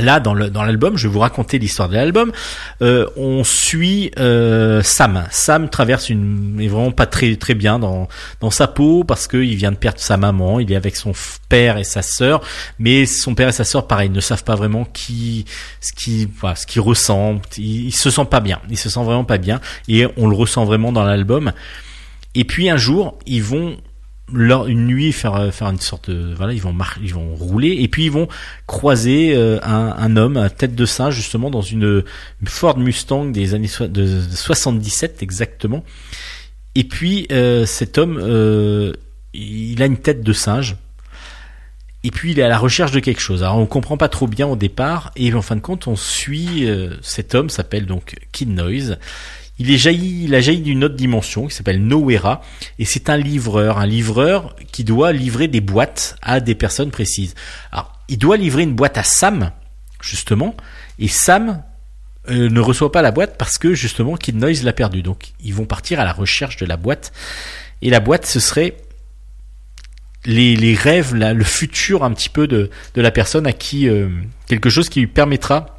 [0.00, 2.32] Là, dans l'album, je vais vous raconter l'histoire de l'album.
[2.82, 5.24] Euh, on suit euh, Sam.
[5.30, 8.08] Sam traverse une, est vraiment pas très très bien dans
[8.40, 10.58] dans sa peau parce qu'il vient de perdre sa maman.
[10.58, 11.12] Il est avec son
[11.48, 12.40] père et sa sœur,
[12.80, 15.44] mais son père et sa sœur, pareil, ne savent pas vraiment qui,
[15.80, 17.42] ce qui, voilà, ce qui ressemble.
[17.56, 18.60] Il, il, se sent pas bien.
[18.70, 21.52] Il se sent vraiment pas bien et on le ressent vraiment dans l'album.
[22.34, 23.76] Et puis un jour, ils vont
[24.32, 27.76] leur, une nuit faire euh, faire une sorte de voilà ils vont ils vont rouler
[27.80, 28.28] et puis ils vont
[28.66, 32.02] croiser euh, un, homme à tête de singe justement dans une,
[32.46, 35.84] Ford Mustang des années de 77 exactement.
[36.74, 38.18] Et puis euh, cet homme
[39.34, 40.76] il a une tête de singe.
[42.06, 43.42] Et puis il est à la recherche de quelque chose.
[43.42, 45.10] Alors on comprend pas trop bien au départ.
[45.16, 46.68] Et en fin de compte on suit
[47.02, 48.98] cet homme s'appelle donc Kid Noise
[49.58, 52.42] il est jailli, il a jailli d'une autre dimension qui s'appelle Nowera
[52.78, 57.34] et c'est un livreur, un livreur qui doit livrer des boîtes à des personnes précises.
[57.70, 59.52] Alors, il doit livrer une boîte à Sam
[60.02, 60.56] justement
[60.98, 61.62] et Sam
[62.30, 65.02] euh, ne reçoit pas la boîte parce que justement Kid Noise l'a perdu.
[65.02, 67.12] Donc, ils vont partir à la recherche de la boîte
[67.80, 68.76] et la boîte ce serait
[70.26, 74.08] les, rêves, le futur un petit peu de, de la personne à qui euh,
[74.46, 75.73] quelque chose qui lui permettra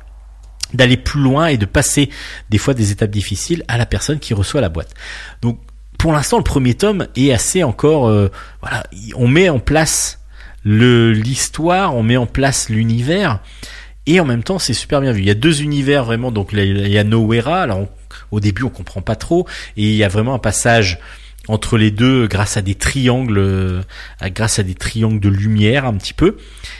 [0.73, 2.09] d'aller plus loin et de passer
[2.49, 4.93] des fois des étapes difficiles à la personne qui reçoit la boîte.
[5.41, 5.59] Donc
[5.97, 8.83] pour l'instant le premier tome est assez encore euh, voilà,
[9.15, 10.19] on met en place
[10.63, 13.39] le l'histoire, on met en place l'univers
[14.07, 15.21] et en même temps c'est super bien vu.
[15.21, 17.87] Il y a deux univers vraiment donc il y a Nowera alors
[18.31, 19.47] au début on comprend pas trop
[19.77, 20.99] et il y a vraiment un passage
[21.47, 23.81] entre les deux grâce à des triangles euh,
[24.25, 26.37] grâce à des triangles de lumière un petit peu.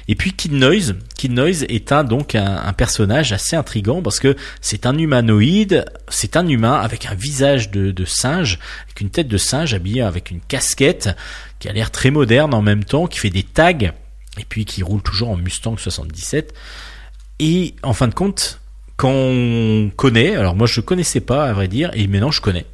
[0.07, 0.95] Et puis Kid Noise.
[1.15, 6.35] Kid Noise est un donc un, personnage assez intrigant parce que c'est un humanoïde c'est
[6.35, 10.41] un humain avec un visage de, singe avec une tête de singe habillé avec une
[10.41, 11.09] casquette
[11.59, 13.71] qui a l'air très moderne en même temps qui fait des tags
[14.37, 16.53] et puis qui roule toujours en Mustang 77
[17.39, 18.59] et en fin de compte
[18.97, 22.65] quand on connaît, alors moi je connaissais pas à vrai dire, et maintenant je connais,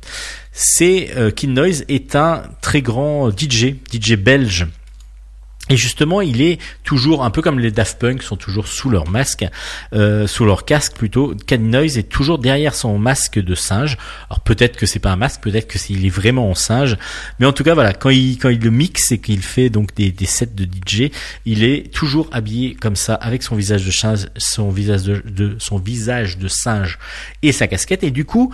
[0.52, 4.68] c'est euh, Kid Noise est un très grand DJ, DJ belge.
[5.70, 9.08] Et justement, il est toujours un peu comme les Daft Punk sont toujours sous leur
[9.08, 9.46] masque,
[9.94, 11.34] euh, sous leur casque plutôt.
[11.48, 13.98] Kid Noise est toujours derrière son masque de singe.
[14.30, 16.98] Alors peut-être que c'est pas un masque, peut-être que est vraiment en singe,
[17.40, 19.96] mais en tout cas voilà, quand il quand il le mixe et qu'il fait donc
[19.96, 21.12] des, des sets de DJ,
[21.46, 25.56] il est toujours habillé comme ça avec son visage de singe, son visage de, de
[25.60, 27.00] son visage de singe
[27.44, 28.04] et sa casquette.
[28.04, 28.54] Et du coup,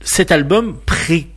[0.00, 1.28] cet album pré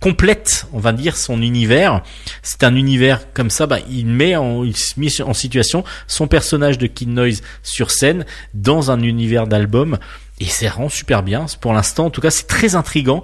[0.00, 2.02] complète, on va dire, son univers.
[2.42, 6.28] C'est un univers comme ça, bah, il met en, il se met en situation son
[6.28, 9.98] personnage de Kid Noise sur scène dans un univers d'album
[10.40, 11.46] et c'est rend super bien.
[11.60, 13.22] Pour l'instant, en tout cas, c'est très intrigant.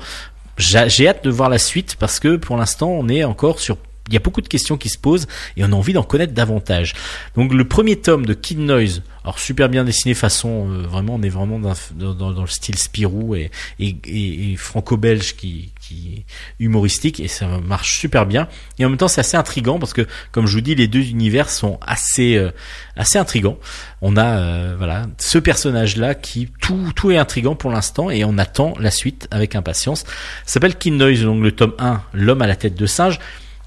[0.56, 3.76] J'ai hâte de voir la suite parce que pour l'instant, on est encore sur
[4.08, 5.26] il y a beaucoup de questions qui se posent
[5.56, 6.94] et on a envie d'en connaître davantage.
[7.36, 11.22] Donc le premier tome de Kid Noise, alors super bien dessiné façon euh, vraiment on
[11.22, 16.24] est vraiment dans, le style Spirou et, et, franco-belge qui, qui
[16.60, 20.06] humoristique et ça marche super bien et en même temps c'est assez intrigant parce que
[20.30, 22.50] comme je vous dis les deux univers sont assez euh,
[22.96, 23.58] assez intrigants.
[24.00, 28.24] On a euh, voilà ce personnage là qui tout tout est intrigant pour l'instant et
[28.24, 30.00] on attend la suite avec impatience.
[30.00, 33.18] Ça s'appelle Kid Noise donc le tome 1 l'homme à la tête de singe.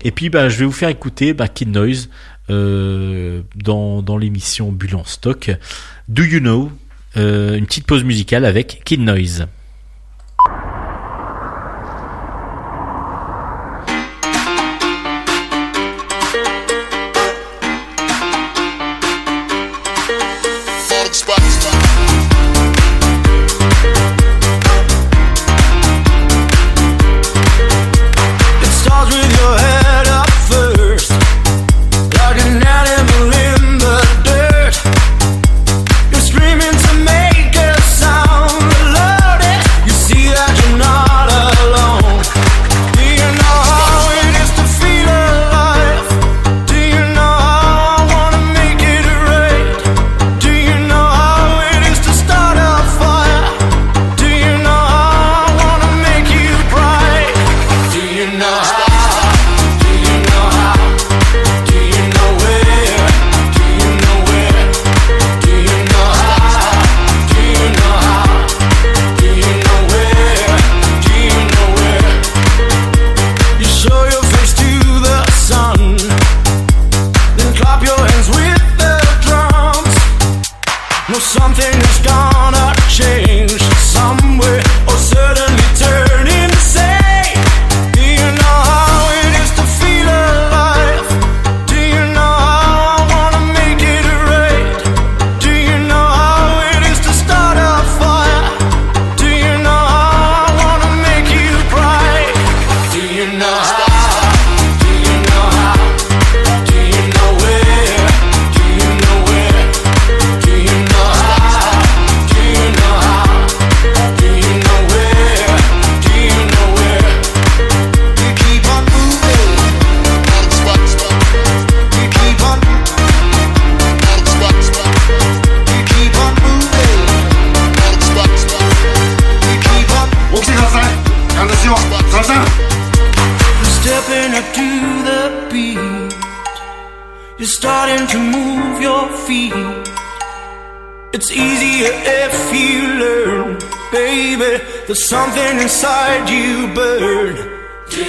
[0.02, 2.10] Et puis bah, je vais vous faire écouter bah, Kid Noise
[2.50, 5.52] euh, dans, dans l'émission Bulle en stock.
[6.08, 6.72] Do You Know
[7.18, 9.48] euh, Une petite pause musicale avec Kid Noise.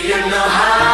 [0.07, 0.86] You know how?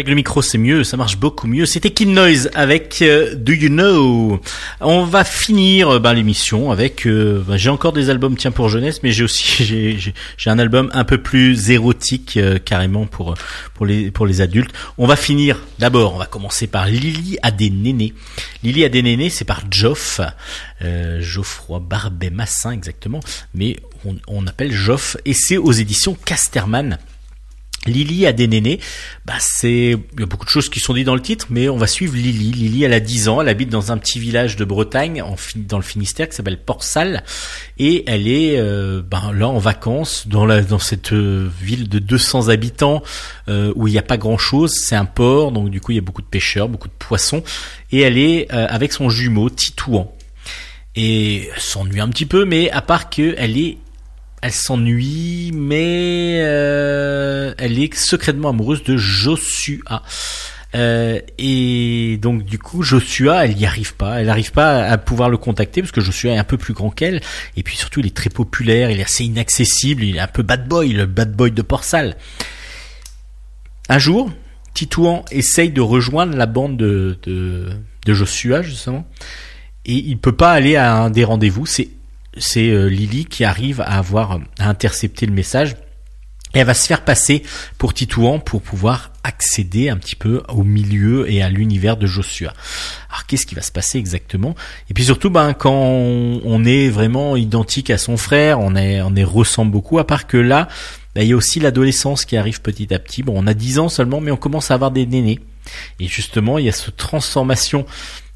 [0.00, 1.66] Avec le micro, c'est mieux, ça marche beaucoup mieux.
[1.66, 4.40] C'était Kid Noise avec euh, Do You Know?
[4.80, 7.06] On va finir euh, ben, l'émission avec.
[7.06, 9.62] euh, ben, j'ai encore des albums tiens pour jeunesse, mais j'ai aussi
[10.38, 13.34] j'ai, un album un peu plus érotique carrément pour
[13.74, 14.72] pour les pour les adultes.
[14.96, 16.14] On va finir d'abord.
[16.14, 18.14] On va commencer par Lily a des nénés.
[18.62, 20.22] Lily a des nénés, c'est par Joff,
[20.80, 23.20] Geoffroy Barbet Massin exactement,
[23.52, 23.76] mais
[24.06, 26.96] on, on appelle Joff et c'est aux éditions Casterman.
[27.86, 28.78] Lily a des nénés,
[29.24, 31.70] bah c'est il y a beaucoup de choses qui sont dites dans le titre, mais
[31.70, 32.52] on va suivre Lily.
[32.52, 35.24] Lily, elle a 10 ans, elle habite dans un petit village de Bretagne,
[35.56, 37.24] dans le Finistère, qui s'appelle Port-Salle,
[37.78, 41.98] et elle est euh, ben, là en vacances dans la dans cette euh, ville de
[41.98, 43.02] 200 habitants
[43.48, 44.72] euh, où il n'y a pas grand chose.
[44.74, 47.42] C'est un port, donc du coup il y a beaucoup de pêcheurs, beaucoup de poissons,
[47.92, 50.12] et elle est avec son jumeau Titouan.
[50.96, 53.78] Et s'ennuie un petit peu, mais à part que elle est
[54.42, 60.02] elle s'ennuie, mais euh, elle est secrètement amoureuse de Joshua.
[60.76, 64.20] Euh, et donc du coup Joshua elle n'y arrive pas.
[64.20, 66.90] Elle n'arrive pas à pouvoir le contacter parce que Joshua est un peu plus grand
[66.90, 67.20] qu'elle.
[67.56, 70.42] Et puis surtout il est très populaire il est assez inaccessible il est un peu
[70.42, 72.16] bad boy le bad boy de Port-Salle
[73.88, 74.30] un jour
[74.72, 77.70] Titouan essaye de rejoindre la bande de, de,
[78.06, 79.04] de Joshua justement.
[79.86, 81.88] Et il peut pas aller à un des rendez-vous c'est
[82.40, 85.76] c'est euh, Lily qui arrive à avoir à intercepter le message
[86.52, 87.44] et elle va se faire passer
[87.78, 92.52] pour Titouan pour pouvoir accéder un petit peu au milieu et à l'univers de Joshua.
[93.08, 94.56] Alors qu'est-ce qui va se passer exactement?
[94.88, 99.14] Et puis surtout, ben quand on, est vraiment identique à son frère, on est on
[99.14, 100.00] est ressemble beaucoup.
[100.00, 100.66] À part que là,
[101.14, 103.22] ben, il y a aussi l'adolescence qui arrive petit à petit.
[103.22, 105.38] Bon, on a 10 ans seulement, mais on commence à avoir des nénés.
[106.00, 107.86] Et justement, il y a cette transformation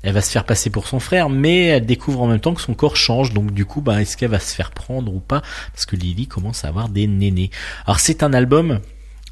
[0.04, 2.60] elle va se faire passer pour son frère, mais elle découvre en même temps que
[2.60, 3.32] son corps change.
[3.32, 5.42] Donc du coup, bah, est-ce qu'elle va se faire prendre ou pas?
[5.72, 7.50] Parce que Lily commence à avoir des nénés.
[7.86, 8.80] Alors c'est un album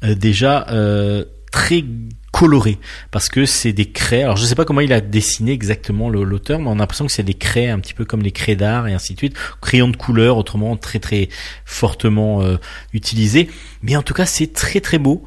[0.03, 1.85] euh, déjà euh, très
[2.31, 2.79] coloré
[3.11, 4.23] parce que c'est des craies.
[4.23, 7.11] Alors je sais pas comment il a dessiné exactement l'auteur, mais on a l'impression que
[7.11, 9.89] c'est des craies un petit peu comme les craies d'art et ainsi de suite, crayons
[9.89, 11.29] de couleur, autrement très très
[11.65, 12.57] fortement euh,
[12.93, 13.47] utilisé.
[13.83, 15.23] Mais en tout cas, c'est très très beau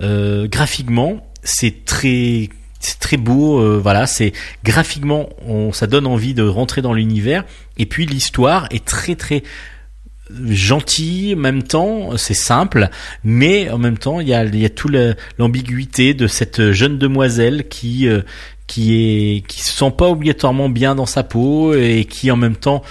[0.00, 1.26] graphiquement.
[1.42, 4.32] C'est très c'est très beau, euh, voilà, c'est
[4.64, 7.44] graphiquement, on, ça donne envie de rentrer dans l'univers.
[7.78, 9.42] Et puis l'histoire est très très
[10.50, 12.90] gentil en même temps c'est simple
[13.22, 14.90] mais en même temps il y a il y a tout
[15.38, 18.22] l'ambiguïté de cette jeune demoiselle qui euh,
[18.66, 22.56] qui est qui se sent pas obligatoirement bien dans sa peau et qui en même
[22.56, 22.82] temps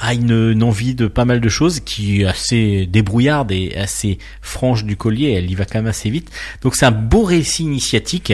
[0.00, 4.18] a une, une envie de pas mal de choses qui est assez débrouillarde et assez
[4.42, 6.30] franche du collier elle y va quand même assez vite
[6.62, 8.32] donc c'est un beau récit initiatique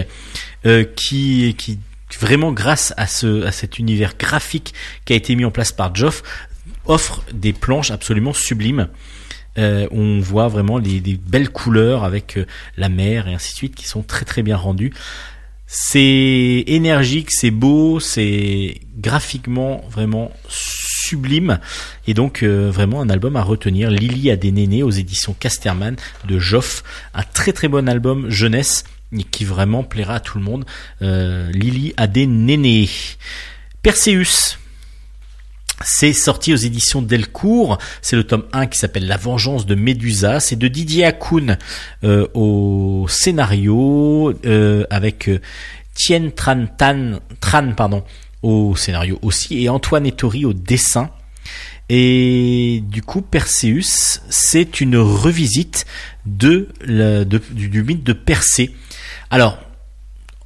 [0.64, 1.78] euh, qui qui
[2.20, 5.94] vraiment grâce à ce à cet univers graphique qui a été mis en place par
[5.94, 6.22] Geoff
[6.86, 8.88] offre des planches absolument sublimes.
[9.58, 12.46] Euh, on voit vraiment les, des belles couleurs avec euh,
[12.76, 14.92] la mer et ainsi de suite qui sont très très bien rendues.
[15.66, 20.30] C'est énergique, c'est beau, c'est graphiquement vraiment
[21.06, 21.58] sublime
[22.06, 23.90] et donc euh, vraiment un album à retenir.
[23.90, 25.96] Lily a des nénés aux éditions Casterman
[26.26, 26.82] de Joff,
[27.14, 28.84] un très très bon album jeunesse
[29.16, 30.64] et qui vraiment plaira à tout le monde.
[31.02, 32.88] Euh, Lily a des nénés.
[33.82, 34.58] Perseus,
[35.84, 37.78] c'est sorti aux éditions Delcourt.
[38.02, 40.40] C'est le tome 1 qui s'appelle La vengeance de Médusa.
[40.40, 41.58] C'est de Didier Hakoun
[42.04, 45.30] euh, au scénario euh, avec
[45.94, 46.66] Tien Tran,
[47.40, 48.04] Tran pardon,
[48.46, 51.10] au scénario aussi et Antoine Ettori au dessin.
[51.88, 55.84] Et du coup, Perseus, c'est une revisite
[56.24, 58.74] de, la- de- du, mythe de Persée.
[59.30, 59.58] Alors,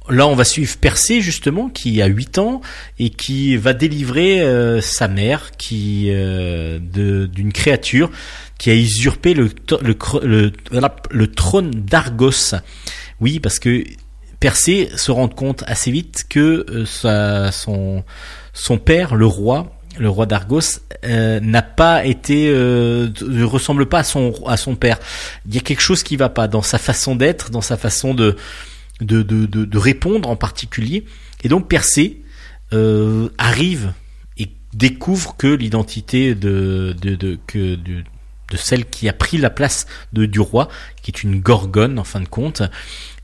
[0.09, 2.61] là, on va suivre Persée justement, qui a 8 ans
[2.99, 8.11] et qui va délivrer euh, sa mère, qui euh, d'une créature
[8.59, 9.49] qui a usurpé le,
[9.81, 12.53] le trône d'Argos.
[13.19, 13.83] Oui, parce que
[14.41, 18.03] Persée se rend compte assez vite que euh, son
[18.53, 23.99] son père, le roi, le roi d'Argos, euh, n'a pas été, euh, ne ressemble pas
[23.99, 24.97] à son à son père.
[25.45, 28.15] Il y a quelque chose qui va pas dans sa façon d'être, dans sa façon
[28.15, 28.35] de
[28.99, 31.05] de, de, de, répondre en particulier.
[31.43, 32.23] Et donc Persée
[33.37, 33.93] arrive
[34.39, 37.77] et découvre que l'identité de, de, que
[38.51, 40.67] de celle qui a pris la place de, du roi,
[41.01, 42.61] qui est une gorgone en fin de compte.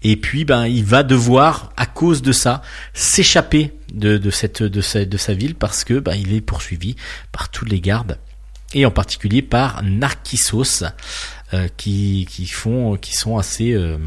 [0.03, 2.61] Et puis ben il va devoir à cause de ça
[2.93, 6.95] s'échapper de, de cette de sa, de sa ville parce que ben il est poursuivi
[7.31, 8.19] par tous les gardes
[8.73, 10.83] et en particulier par Narcissos
[11.53, 13.97] euh, qui qui font qui sont assez euh,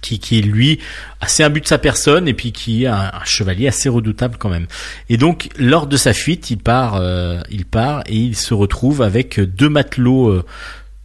[0.00, 0.78] qui, qui est lui
[1.20, 4.50] assez imbu de sa personne et puis qui est un, un chevalier assez redoutable quand
[4.50, 4.66] même.
[5.08, 9.02] Et donc lors de sa fuite, il part, euh, il part et il se retrouve
[9.02, 10.44] avec deux matelots.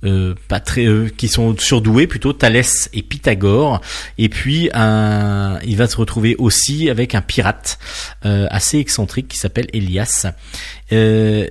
[0.04, 3.82] Euh, pas très euh, qui sont surdoués plutôt Thalès et Pythagore.
[4.18, 7.80] Et puis un il va se retrouver aussi avec un pirate
[8.26, 10.28] euh, assez excentrique qui s'appelle Elias.
[10.92, 11.48] Euh,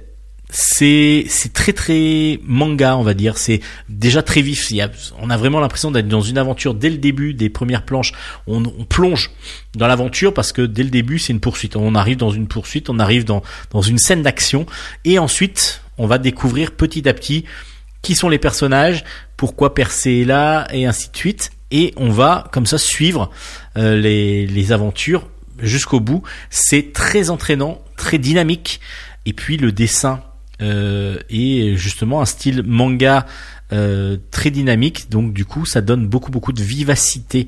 [0.52, 3.38] c'est c'est très très manga on va dire.
[3.38, 4.72] C'est déjà très vif.
[5.20, 8.12] On a vraiment l'impression d'être dans une aventure dès le début des premières planches.
[8.48, 9.30] On, on plonge
[9.76, 11.76] dans l'aventure parce que dès le début c'est une poursuite.
[11.76, 14.66] On arrive dans une poursuite on arrive dans dans une scène d'action.
[15.04, 17.44] Et ensuite on va découvrir petit à petit
[18.02, 19.04] qui sont les personnages
[19.36, 21.50] pourquoi Persée est là et ainsi de suite.
[21.70, 23.30] Et on va comme ça suivre
[23.76, 25.28] euh, les aventures
[25.62, 26.22] jusqu'au bout.
[26.50, 28.80] C'est très entraînant très dynamique.
[29.26, 30.22] Et puis le dessin
[30.62, 33.26] euh, et justement un style manga
[33.72, 35.10] euh, très dynamique.
[35.10, 37.46] Donc du coup ça donne beaucoup beaucoup de vivacité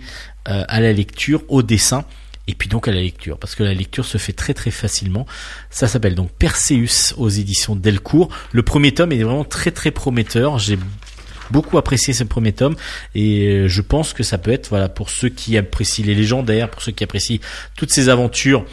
[0.48, 2.04] euh, à la lecture au dessin
[2.48, 5.26] et puis donc à la lecture parce que la lecture se fait très très facilement.
[5.70, 8.28] Ça s'appelle donc Perseus aux éditions Delcourt.
[8.52, 10.58] Le premier tome est vraiment très très prometteur.
[10.58, 10.78] J'ai
[11.50, 12.74] beaucoup apprécié ce premier tome.
[13.14, 16.68] Et euh, je pense que ça peut être voilà pour ceux qui apprécient les légendaires
[16.68, 17.38] pour ceux qui apprécient
[17.76, 18.64] toutes ces aventures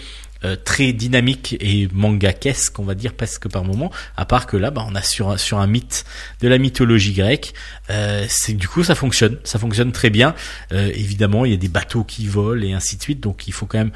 [0.46, 3.92] euh, très dynamique et mangakesque, on va dire presque par moment.
[4.16, 6.06] À part que là, bah, on a sur un, sur un mythe
[6.42, 7.54] de la mythologie grecque.
[7.90, 10.36] Euh, c'est du coup ça fonctionne, ça fonctionne très bien.
[10.72, 13.54] Euh, évidemment, il y a des bateaux qui volent et ainsi de suite, donc il
[13.54, 13.92] faut quand même.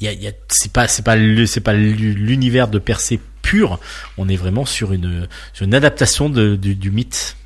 [0.00, 1.16] Il y a, y a c'est pas c'est pas
[1.46, 3.78] c'est pas l'univers de Persée pur.
[4.18, 5.28] On est vraiment sur une
[5.72, 7.36] adaptation du, mythe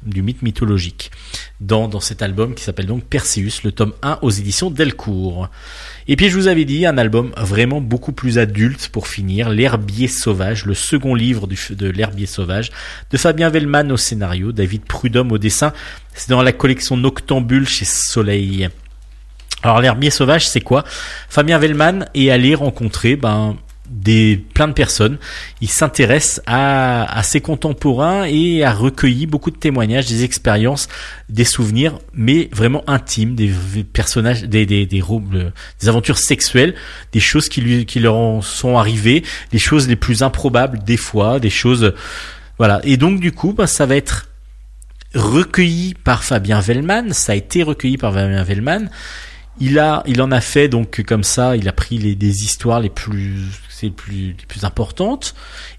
[0.42, 1.10] mythologique
[1.60, 5.48] dans cet album qui s'appelle donc Perseus, le tome 1 aux éditions Delcourt.
[6.06, 10.06] Et puis je vous avais dit un album vraiment beaucoup plus adulte pour finir, L'herbier
[10.06, 12.70] sauvage, le second livre de L'herbier sauvage,
[13.10, 15.72] de Fabien Vellman au scénario, David Prudhomme au dessin.
[16.14, 18.68] C'est dans la collection Noctambule chez Soleil.
[19.62, 20.84] Alors l'herbier sauvage, c'est quoi?
[21.28, 23.56] Fabien Vellman est allé rencontrer ben
[23.88, 25.18] des plein de personnes.
[25.60, 30.88] Il s'intéresse à, à ses contemporains et a recueilli beaucoup de témoignages, des expériences,
[31.28, 33.52] des souvenirs, mais vraiment intimes, des
[33.92, 36.74] personnages, des des des, le- des aventures sexuelles,
[37.12, 39.22] des choses qui lui qui leur en sont arrivées,
[39.52, 41.94] les choses les plus improbables des fois, des choses
[42.58, 42.80] voilà.
[42.84, 44.28] Et donc du coup, ben, ça va être
[45.14, 47.12] recueilli par Fabien Vellman.
[47.12, 48.90] Ça a été recueilli par Fabien Vellman.
[49.60, 51.56] Il a, il en a fait donc comme ça.
[51.56, 53.44] Il a pris les, des histoires les plus,
[53.82, 55.34] les plus, les plus importantes.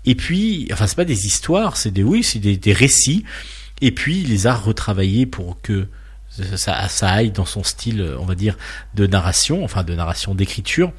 [0.05, 3.25] Et puis, enfin, c'est pas des histoires, c'est des, oui, c'est des, des récits.
[3.81, 5.87] Et puis, il les a retravaillés pour que
[6.57, 8.57] ça, ça aille dans son style, on va dire,
[8.95, 10.91] de narration, enfin de narration d'écriture.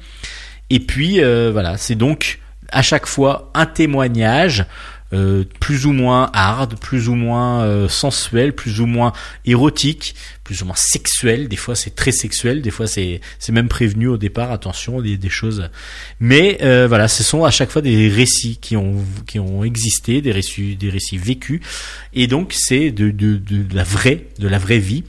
[0.69, 2.39] Et puis, euh, voilà, c'est donc
[2.71, 4.65] à chaque fois un témoignage
[5.13, 9.13] euh, plus ou moins hard, plus ou moins euh, sensuel, plus ou moins
[9.45, 11.47] érotique, plus ou moins sexuel.
[11.47, 14.51] Des fois c'est très sexuel, des fois c'est c'est même prévenu au départ.
[14.51, 15.69] Attention, des, des choses.
[16.19, 20.21] Mais euh, voilà, ce sont à chaque fois des récits qui ont qui ont existé,
[20.21, 21.61] des récits des récits vécus,
[22.13, 25.03] et donc c'est de, de de la vraie de la vraie vie.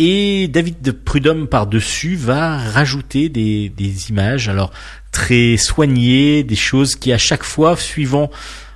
[0.00, 4.70] Et David Prudhomme par-dessus va rajouter des, des images, alors
[5.10, 8.30] très soignées, des choses qui à chaque fois, suivant,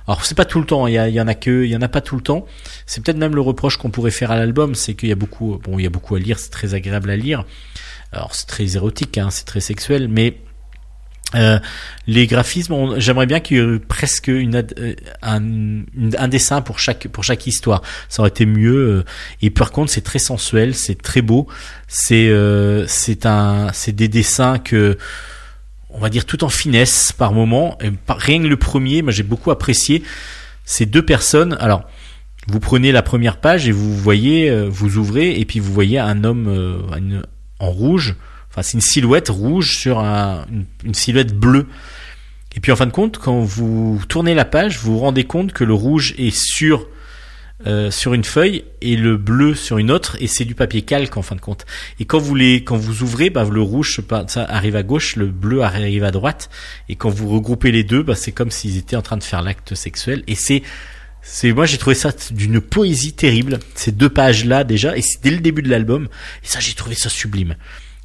[0.07, 1.87] alors c'est pas tout le temps, il y, en a que, il y en a
[1.87, 2.45] pas tout le temps.
[2.85, 5.59] C'est peut-être même le reproche qu'on pourrait faire à l'album, c'est qu'il y a beaucoup,
[5.63, 7.45] bon, il y a beaucoup à lire, c'est très agréable à lire.
[8.11, 10.37] Alors c'est très érotique, hein, c'est très sexuel, mais
[11.35, 11.57] euh,
[12.05, 14.61] les graphismes, j'aimerais bien qu'il y ait presque euh,
[15.23, 17.81] un, une- un dessin pour chaque pour chaque histoire.
[18.07, 18.75] Ça aurait été mieux.
[18.75, 19.03] euh,
[19.41, 21.47] Et par contre, c'est très sensuel, c'est très beau.
[21.87, 22.31] C'est
[22.87, 24.97] c'est un c'est des dessins que
[25.93, 27.77] on va dire tout en finesse par moment.
[28.09, 30.03] Rien que le premier, moi j'ai beaucoup apprécié.
[30.65, 31.55] Ces deux personnes.
[31.59, 31.83] Alors,
[32.47, 35.99] vous prenez la première page et vous voyez, euh, vous ouvrez et puis vous voyez
[35.99, 37.21] un homme euh,
[37.59, 38.15] en rouge
[38.49, 41.65] Enfin, c'est une silhouette rouge sur un- une, une silhouette bleue.
[42.55, 45.53] Et puis en fin de compte, quand vous tournez la page, vous vous rendez compte
[45.53, 46.85] que le rouge est sur
[47.65, 51.15] euh, sur une feuille et le bleu sur une autre, et c'est du papier calque
[51.17, 51.65] en fin de compte.
[51.99, 55.27] Et quand vous les, quand vous ouvrez, bah, le rouge ça arrive à gauche, le
[55.27, 56.49] bleu arrive à droite,
[56.89, 59.41] et quand vous regroupez les deux, bah, c'est comme s'ils étaient en train de faire
[59.41, 60.23] l'acte sexuel.
[60.27, 60.61] Et c'est,
[61.21, 63.59] c'est, moi j'ai trouvé ça d'une poésie terrible.
[63.75, 66.09] Ces deux pages là déjà, et c'est dès le début de l'album,
[66.43, 67.55] et ça j'ai trouvé ça sublime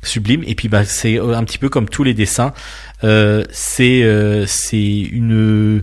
[0.02, 2.52] sublime et puis bah c'est un petit peu comme tous les dessins
[3.04, 5.82] euh, c'est euh, c'est une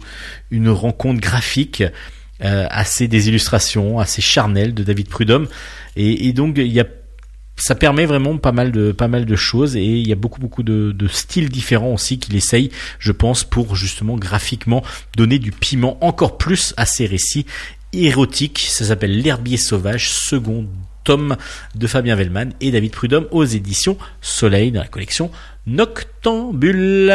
[0.51, 1.83] une rencontre graphique
[2.43, 5.47] euh, assez des illustrations assez charnelles de David Prudhomme.
[5.95, 6.85] Et, donc il y a
[7.57, 9.77] ça permet vraiment pas mal de pas mal de choses.
[9.77, 13.43] Et il y a beaucoup beaucoup de, de styles différents aussi qu'il essaye je pense
[13.45, 14.83] pour justement graphiquement
[15.15, 17.45] donner du piment encore plus à ces récits
[17.93, 18.65] érotiques.
[18.67, 20.67] Ça s'appelle l'herbier sauvage second
[21.05, 21.37] tome
[21.75, 25.31] de Fabien Vellman et David Prudhomme aux éditions Soleil dans la collection
[25.67, 27.13] Noctambule.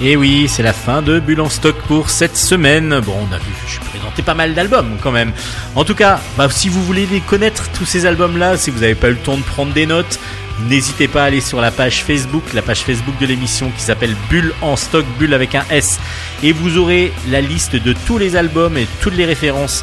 [0.00, 3.00] Et oui, c'est la fin de Bulle en stock pour cette semaine.
[3.00, 5.32] Bon, on a vu, je présenté pas mal d'albums quand même.
[5.74, 9.08] En tout cas, bah, si vous voulez connaître, tous ces albums-là, si vous n'avez pas
[9.08, 10.20] eu le temps de prendre des notes,
[10.68, 14.14] n'hésitez pas à aller sur la page Facebook, la page Facebook de l'émission qui s'appelle
[14.28, 15.98] Bulle en stock, Bulle avec un S.
[16.42, 19.82] Et vous aurez la liste de tous les albums et toutes les références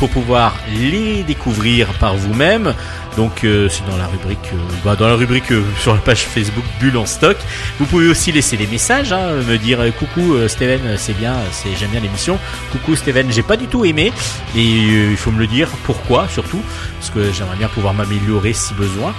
[0.00, 2.74] pour pouvoir les découvrir par vous-même.
[3.18, 6.22] Donc euh, c'est dans la rubrique, euh, bah, dans la rubrique euh, sur la page
[6.24, 7.36] Facebook Bulle en stock.
[7.78, 11.90] Vous pouvez aussi laisser des messages, hein, me dire coucou Steven, c'est bien, c'est j'aime
[11.90, 12.38] bien l'émission.
[12.72, 14.10] Coucou Steven, j'ai pas du tout aimé
[14.56, 16.62] et il faut me le dire pourquoi surtout
[16.98, 19.14] parce que j'aimerais bien pouvoir m'améliorer si besoin.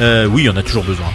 [0.00, 1.06] Euh, oui, on a toujours besoin.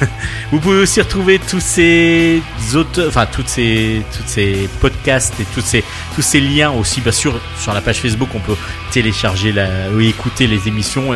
[0.52, 2.42] Vous pouvez aussi retrouver tous ces
[2.74, 5.82] autres, enfin toutes ces, toutes ces podcasts et tous ces,
[6.14, 8.56] tous ces liens aussi, bien sûr, sur la page Facebook, on peut
[8.90, 11.14] télécharger la, ou écouter les émissions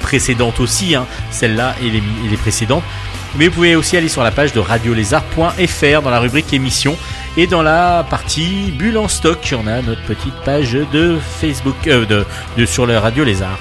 [0.00, 2.84] précédentes aussi, hein, celle-là et les, et les précédentes.
[3.36, 6.96] Mais vous pouvez aussi aller sur la page de radiolézard.fr dans la rubrique émissions
[7.36, 12.04] et dans la partie bulle en stock, on a notre petite page de Facebook, euh,
[12.04, 12.26] de,
[12.58, 13.58] de sur le Radio Lézard.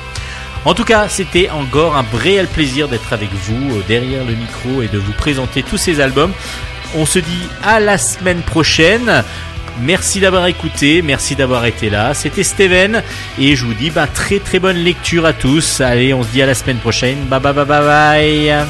[0.63, 4.81] En tout cas, c'était encore un réel plaisir d'être avec vous euh, derrière le micro
[4.81, 6.31] et de vous présenter tous ces albums.
[6.95, 9.23] On se dit à la semaine prochaine.
[9.79, 12.13] Merci d'avoir écouté, merci d'avoir été là.
[12.13, 13.01] C'était Steven
[13.39, 15.81] et je vous dis bah, très très bonne lecture à tous.
[15.81, 17.17] Allez, on se dit à la semaine prochaine.
[17.25, 18.65] Bye bye bye bye bye.